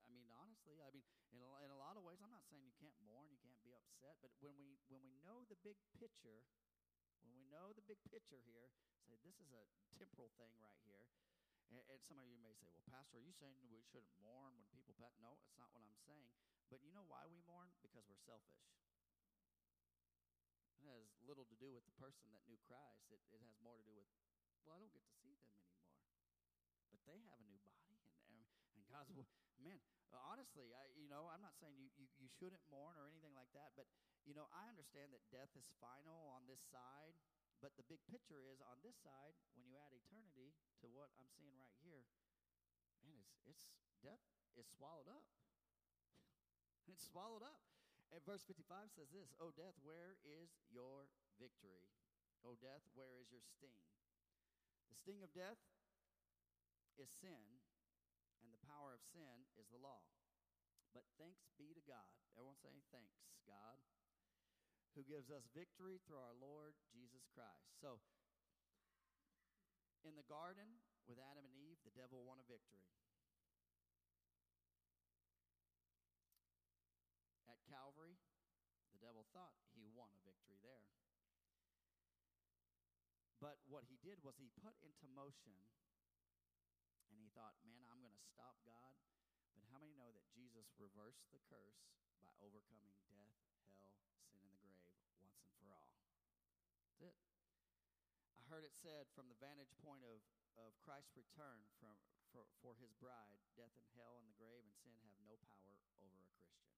[0.06, 2.62] I mean, honestly, I mean, in a, in a lot of ways, I'm not saying
[2.62, 5.82] you can't mourn, you can't be upset, but when we when we know the big
[5.98, 6.46] picture,
[7.26, 8.70] when we know the big picture here,
[9.10, 9.66] say this is a
[9.98, 11.10] temporal thing right here,
[11.72, 14.60] And, and some of you may say, well, Pastor, are you saying we shouldn't mourn
[14.60, 15.16] when people pass?
[15.24, 16.28] No, that's not what I'm saying.
[16.68, 17.72] But you know why we mourn?
[17.80, 18.60] Because we're selfish.
[20.84, 23.08] It has little to do with the person that knew Christ.
[23.08, 24.08] It, it has more to do with,
[24.68, 25.88] well, I don't get to see them anymore.
[26.92, 28.40] But they have a new body, and, and,
[28.76, 29.16] and God's,
[29.64, 29.80] man,
[30.28, 33.48] honestly, I, you know, I'm not saying you, you, you shouldn't mourn or anything like
[33.56, 33.88] that, but,
[34.28, 37.16] you know, I understand that death is final on this side,
[37.62, 41.30] but the big picture is on this side, when you add eternity to what I'm
[41.38, 42.10] seeing right here,
[43.06, 44.26] man, it's, it's death
[44.58, 45.22] is swallowed up.
[46.92, 47.62] it's swallowed up.
[48.10, 51.08] And verse 55 says this O death, where is your
[51.38, 51.88] victory?
[52.42, 53.78] O death, where is your sting?
[54.90, 55.62] The sting of death
[56.98, 57.62] is sin,
[58.42, 60.04] and the power of sin is the law.
[60.92, 62.12] But thanks be to God.
[62.36, 63.80] Everyone say thanks, God
[64.96, 67.72] who gives us victory through our Lord Jesus Christ.
[67.80, 68.04] So,
[70.04, 70.68] in the garden
[71.08, 72.84] with Adam and Eve, the devil won a victory.
[77.48, 78.20] At Calvary,
[78.92, 80.88] the devil thought he won a victory there.
[83.40, 85.58] But what he did was he put into motion,
[87.10, 88.94] and he thought, man, I'm going to stop God.
[89.58, 91.82] But how many know that Jesus reversed the curse
[92.22, 93.42] by overcoming death,
[93.82, 93.98] hell,
[94.30, 94.86] sin, and the grave
[95.18, 95.90] once and for all.
[96.86, 97.18] That's it.
[98.38, 100.24] I heard it said from the vantage point of,
[100.56, 101.92] of Christ's return from,
[102.32, 105.76] for, for his bride, death and hell and the grave and sin have no power
[106.00, 106.72] over a Christian.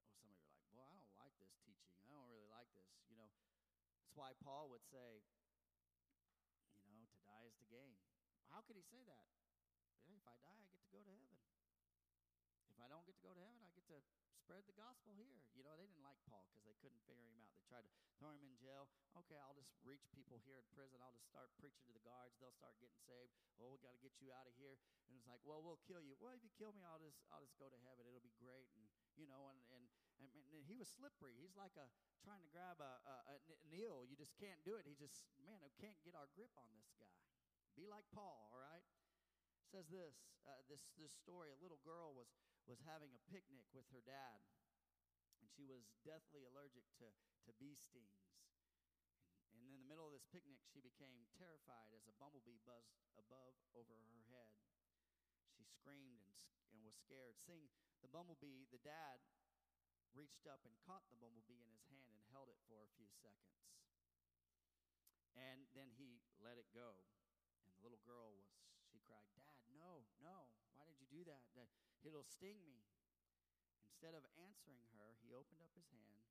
[0.16, 1.92] some of you are like, well, I don't like this teaching.
[2.00, 2.88] I don't really like this.
[3.12, 3.28] You know,
[4.00, 5.20] that's why Paul would say,
[6.88, 8.00] you know, to die is to gain.
[8.48, 9.28] How could he say that?
[10.14, 11.36] if I die, I get to go to heaven.
[12.72, 14.00] If I don't get to go to heaven, I get to
[14.44, 15.40] spread the gospel here.
[15.56, 17.48] You know, they didn't like Paul because they couldn't figure him out.
[17.56, 18.92] They tried to throw him in jail.
[19.16, 21.00] Okay, I'll just reach people here in prison.
[21.00, 22.36] I'll just start preaching to the guards.
[22.36, 23.32] They'll start getting saved.
[23.56, 24.76] Oh, we got to get you out of here.
[25.08, 26.12] And it's like, well, we'll kill you.
[26.20, 28.04] Well, if you kill me, I'll just I'll just go to heaven.
[28.04, 28.68] It'll be great.
[28.76, 28.84] And
[29.16, 29.84] you know, and and
[30.20, 31.40] and, and he was slippery.
[31.40, 31.88] He's like a
[32.20, 34.04] trying to grab a, a, a Neil.
[34.04, 34.84] You just can't do it.
[34.84, 37.24] He just man, I can't get our grip on this guy.
[37.80, 38.84] Be like Paul, all right?
[39.74, 40.14] says this
[40.46, 42.30] uh, this this story a little girl was
[42.64, 44.40] was having a picnic with her dad
[45.44, 47.06] and she was deathly allergic to,
[47.44, 48.24] to bee stings.
[49.52, 53.52] And, in the middle of this picnic she became terrified as a bumblebee buzzed above
[53.76, 54.56] over her head.
[55.52, 56.40] She screamed and,
[56.72, 57.36] and was scared.
[57.36, 57.68] Seeing
[58.00, 59.20] the bumblebee the dad
[60.16, 63.10] reached up and caught the bumblebee in his hand and held it for a few
[63.20, 63.60] seconds.
[65.34, 66.94] And then he let it go.
[67.66, 68.46] And the little girl was,
[68.94, 71.42] she cried, Dad, no, no, why did you do that?
[71.58, 71.66] that
[72.04, 72.84] it'll sting me.
[73.80, 76.28] Instead of answering her, he opened up his hand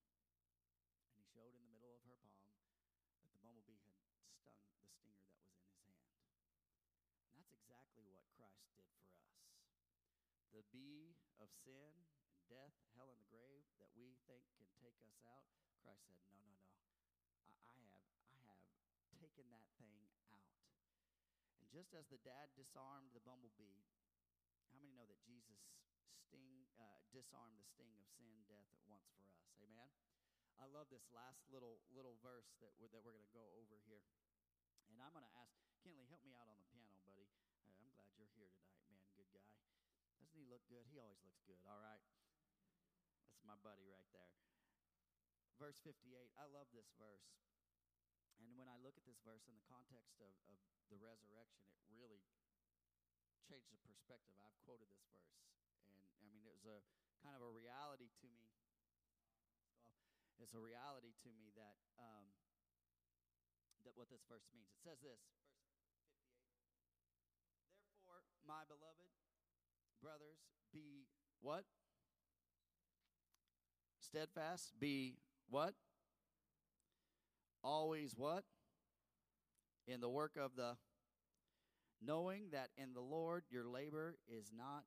[1.09, 2.61] and he showed in the middle of her palm
[3.17, 6.29] that the bumblebee had stung the stinger that was in his hand.
[7.25, 9.33] And that's exactly what Christ did for us.
[10.53, 15.01] The bee of sin and death, hell, and the grave that we think can take
[15.01, 15.49] us out,
[15.81, 16.61] Christ said, No, no, no.
[17.49, 17.97] I, I have
[18.29, 18.61] I have
[19.17, 20.21] taken that thing out.
[21.57, 23.81] And just as the dad disarmed the bumblebee,
[24.73, 25.61] how many know that Jesus
[26.25, 29.45] sting uh, disarmed the sting of sin, death at once for us?
[29.61, 29.85] Amen.
[30.57, 33.77] I love this last little little verse that we're, that we're going to go over
[33.85, 34.01] here,
[34.89, 35.53] and I'm going to ask
[35.85, 37.29] Kenley, help me out on the piano, buddy.
[37.69, 39.05] Uh, I'm glad you're here tonight, man.
[39.13, 39.53] Good guy.
[40.17, 40.89] Doesn't he look good?
[40.89, 41.61] He always looks good.
[41.69, 42.01] All right.
[43.29, 44.33] That's my buddy right there.
[45.61, 46.33] Verse 58.
[46.33, 47.29] I love this verse.
[48.41, 50.57] And when I look at this verse in the context of, of
[50.89, 52.17] the resurrection, it really
[53.45, 54.35] changed the perspective.
[54.39, 55.43] I've quoted this verse,
[55.91, 56.79] and I mean, it was a
[57.21, 58.47] kind of a reality to me.
[60.41, 62.25] It's a reality to me that um,
[63.87, 64.67] that what this verse means.
[64.71, 65.87] It says this, verse 58.
[67.83, 69.11] Therefore, my beloved
[69.99, 71.07] brothers, be
[71.39, 71.63] what?
[73.99, 74.75] Steadfast.
[74.79, 75.75] Be what?
[77.63, 78.43] Always what?
[79.87, 80.75] in the work of the
[82.05, 84.83] knowing that in the Lord your labor is not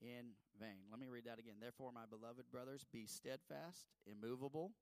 [0.00, 0.86] in vain.
[0.90, 1.54] Let me read that again.
[1.60, 4.72] Therefore, my beloved brothers, be steadfast, immovable,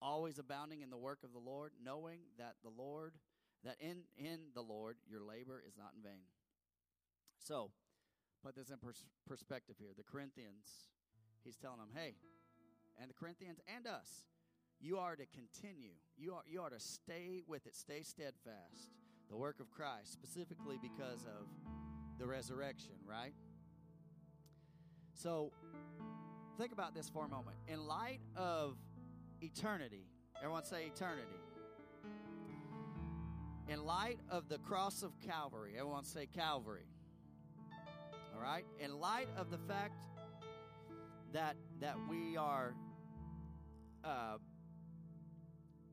[0.00, 3.14] always abounding in the work of the Lord, knowing that the Lord
[3.64, 6.26] that in in the Lord your labor is not in vain.
[7.38, 7.70] So,
[8.44, 9.92] put this in pers- perspective here.
[9.96, 10.90] The Corinthians,
[11.44, 12.16] he's telling them, "Hey,
[13.00, 14.26] and the Corinthians and us,
[14.80, 15.94] you are to continue.
[16.16, 18.90] You are, you are to stay with it, stay steadfast.
[19.32, 21.48] The work of Christ, specifically because of
[22.18, 23.32] the resurrection, right?
[25.14, 25.52] So,
[26.58, 27.56] think about this for a moment.
[27.66, 28.76] In light of
[29.40, 30.04] eternity,
[30.36, 31.40] everyone say eternity.
[33.68, 36.84] in light of the cross of Calvary, everyone say Calvary.
[38.34, 38.66] All right?
[38.80, 40.04] In light of the fact
[41.32, 42.74] that that we are
[44.04, 44.36] uh,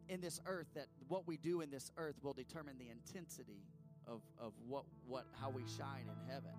[0.10, 3.66] in this earth, that what we do in this earth will determine the intensity
[4.08, 6.52] of, of what, what how we shine in heaven.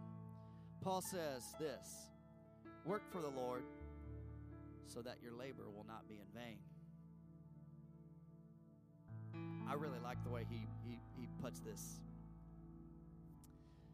[0.83, 2.09] Paul says this
[2.85, 3.63] work for the Lord
[4.87, 6.59] so that your labor will not be in vain.
[9.69, 12.01] I really like the way he, he, he puts this.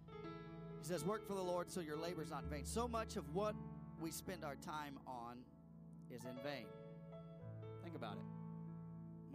[0.08, 2.64] He says, Work for the Lord so your labor is not in vain.
[2.64, 3.54] So much of what
[4.00, 5.38] we spend our time on
[6.10, 6.66] is in vain.
[7.82, 8.35] Think about it.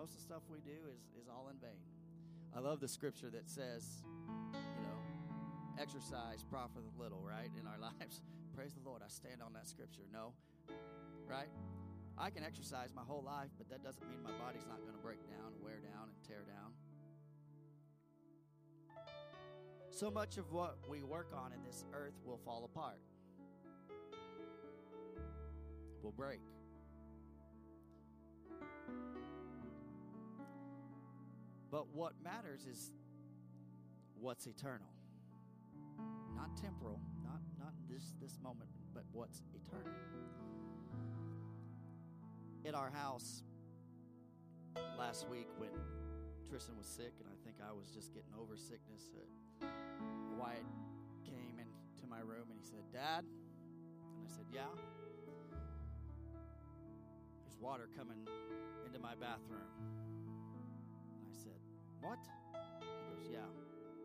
[0.02, 1.78] Most of the stuff we do is, is all in vain.
[2.58, 4.02] I love the scripture that says,
[4.52, 4.98] you know,
[5.80, 8.24] exercise profiteth little, right, in our lives.
[8.56, 9.04] Praise the Lord.
[9.06, 10.02] I stand on that scripture.
[10.12, 10.34] No,
[11.30, 11.50] right?
[12.18, 15.04] I can exercise my whole life, but that doesn't mean my body's not going to
[15.06, 16.74] break down, wear down, and tear down.
[19.92, 22.98] So much of what we work on in this earth will fall apart,
[26.02, 26.42] will break.
[31.72, 32.92] But what matters is
[34.20, 34.92] what's eternal.
[36.36, 39.94] Not temporal, not not this this moment, but what's eternal.
[42.66, 43.44] In our house
[44.98, 45.70] last week when
[46.50, 49.66] Tristan was sick and I think I was just getting over sickness, uh,
[50.38, 50.66] Wyatt
[51.24, 54.68] came into my room and he said, "Dad," and I said, "Yeah."
[57.46, 58.28] There's water coming
[58.86, 60.01] into my bathroom.
[62.02, 62.18] What?
[62.82, 63.46] He goes, Yeah,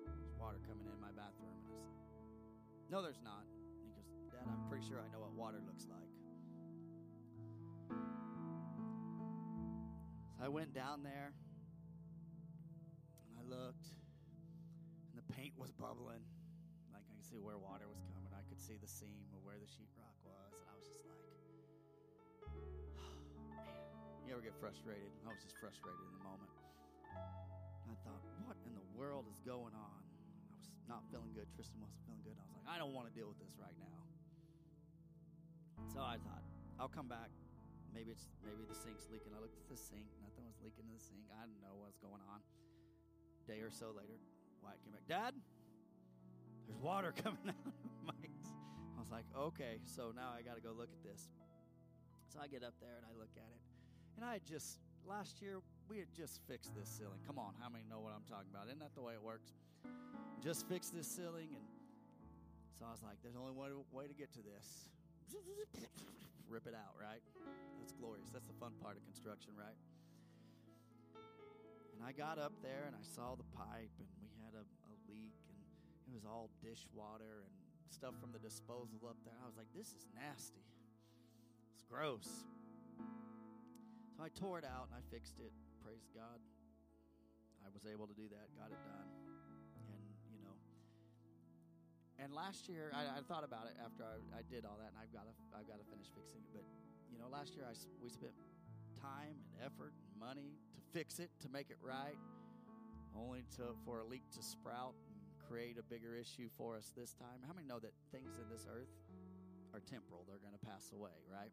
[0.04, 1.56] there's water coming in my bathroom.
[1.56, 3.48] And I said, No, there's not.
[3.80, 6.12] He goes, Dad, I'm pretty sure I know what water looks like.
[10.36, 11.32] So I went down there
[13.24, 13.88] and I looked,
[15.08, 16.20] and the paint was bubbling.
[16.92, 18.28] Like I could see where water was coming.
[18.36, 20.52] I could see the seam of where the sheetrock was.
[20.52, 21.24] And I was just like,
[23.56, 25.08] "Man, you ever get frustrated?
[25.24, 26.52] I was just frustrated in the moment.
[27.86, 30.00] I thought, what in the world is going on?
[30.02, 31.46] I was not feeling good.
[31.54, 32.36] Tristan wasn't feeling good.
[32.38, 34.02] I was like, I don't want to deal with this right now.
[35.92, 36.42] So I thought,
[36.80, 37.30] I'll come back.
[37.94, 39.32] Maybe it's maybe the sink's leaking.
[39.32, 40.04] I looked at the sink.
[40.20, 41.24] Nothing was leaking in the sink.
[41.32, 42.44] I didn't know what's going on.
[43.48, 44.20] Day or so later,
[44.60, 45.08] Wyatt came back.
[45.08, 45.32] Dad,
[46.66, 47.72] there's water coming out of
[48.04, 48.52] Mike's.
[48.52, 51.30] I was like, okay, so now I got to go look at this.
[52.28, 53.62] So I get up there and I look at it.
[54.16, 57.22] And I just, last year, we had just fixed this ceiling.
[57.26, 58.66] Come on, how many know what I'm talking about?
[58.66, 59.54] Isn't that the way it works?
[60.42, 61.54] Just fixed this ceiling.
[61.54, 61.66] And
[62.74, 64.90] so I was like, there's only one way to get to this.
[66.50, 67.22] Rip it out, right?
[67.78, 68.30] That's glorious.
[68.34, 69.78] That's the fun part of construction, right?
[71.94, 74.94] And I got up there and I saw the pipe, and we had a, a
[75.08, 75.58] leak, and
[76.06, 77.54] it was all dishwater and
[77.88, 79.34] stuff from the disposal up there.
[79.42, 80.66] I was like, this is nasty.
[81.72, 82.44] It's gross.
[84.16, 85.52] So I tore it out and I fixed it.
[85.84, 86.40] Praise God.
[87.60, 89.08] I was able to do that, got it done.
[89.76, 90.00] And,
[90.32, 90.56] you know,
[92.16, 94.98] and last year I, I thought about it after I, I, did all that, and
[95.02, 96.48] I've got to I've got to finish fixing it.
[96.56, 96.64] But
[97.12, 98.32] you know, last year I we spent
[98.96, 102.16] time and effort and money to fix it, to make it right,
[103.12, 107.12] only to for a leak to sprout and create a bigger issue for us this
[107.12, 107.44] time.
[107.44, 108.94] How many know that things in this earth
[109.76, 110.24] are temporal?
[110.24, 111.52] They're going to pass away, right?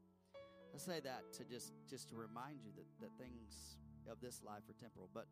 [0.73, 3.77] I say that to just just to remind you that, that things
[4.09, 5.27] of this life are temporal, but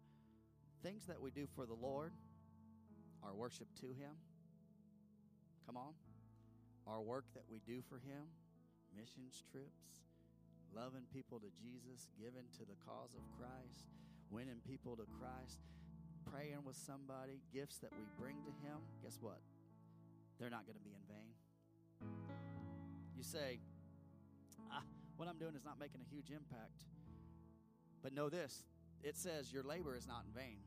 [0.84, 2.14] things that we do for the Lord,
[3.24, 4.14] our worship to Him.
[5.66, 5.94] Come on,
[6.86, 8.30] our work that we do for Him,
[8.96, 10.06] missions trips,
[10.76, 13.90] loving people to Jesus, giving to the cause of Christ,
[14.30, 15.58] winning people to Christ,
[16.30, 18.78] praying with somebody, gifts that we bring to Him.
[19.02, 19.42] Guess what?
[20.40, 21.34] They're not going to be in vain.
[23.18, 23.60] You say,
[24.72, 24.84] ah
[25.22, 26.82] what I'm doing is not making a huge impact.
[28.02, 28.64] But know this
[29.04, 30.58] it says your labor is not in vain.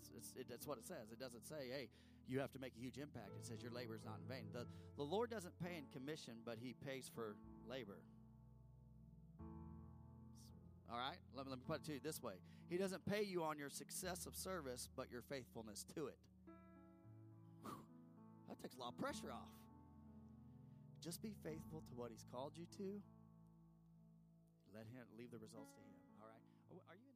[0.00, 1.12] It's, it's, it, that's what it says.
[1.12, 1.88] It doesn't say, hey,
[2.26, 3.30] you have to make a huge impact.
[3.38, 4.46] It says your labor is not in vain.
[4.52, 7.36] The, the Lord doesn't pay in commission, but He pays for
[7.70, 8.02] labor.
[10.90, 11.18] All right?
[11.36, 12.34] Let me, let me put it to you this way
[12.68, 16.18] He doesn't pay you on your success of service, but your faithfulness to it.
[17.62, 17.78] Whew,
[18.48, 19.54] that takes a lot of pressure off.
[21.00, 23.00] Just be faithful to what He's called you to
[24.72, 25.92] let him leave the results to him.
[26.20, 26.40] All right.
[26.88, 27.11] Are you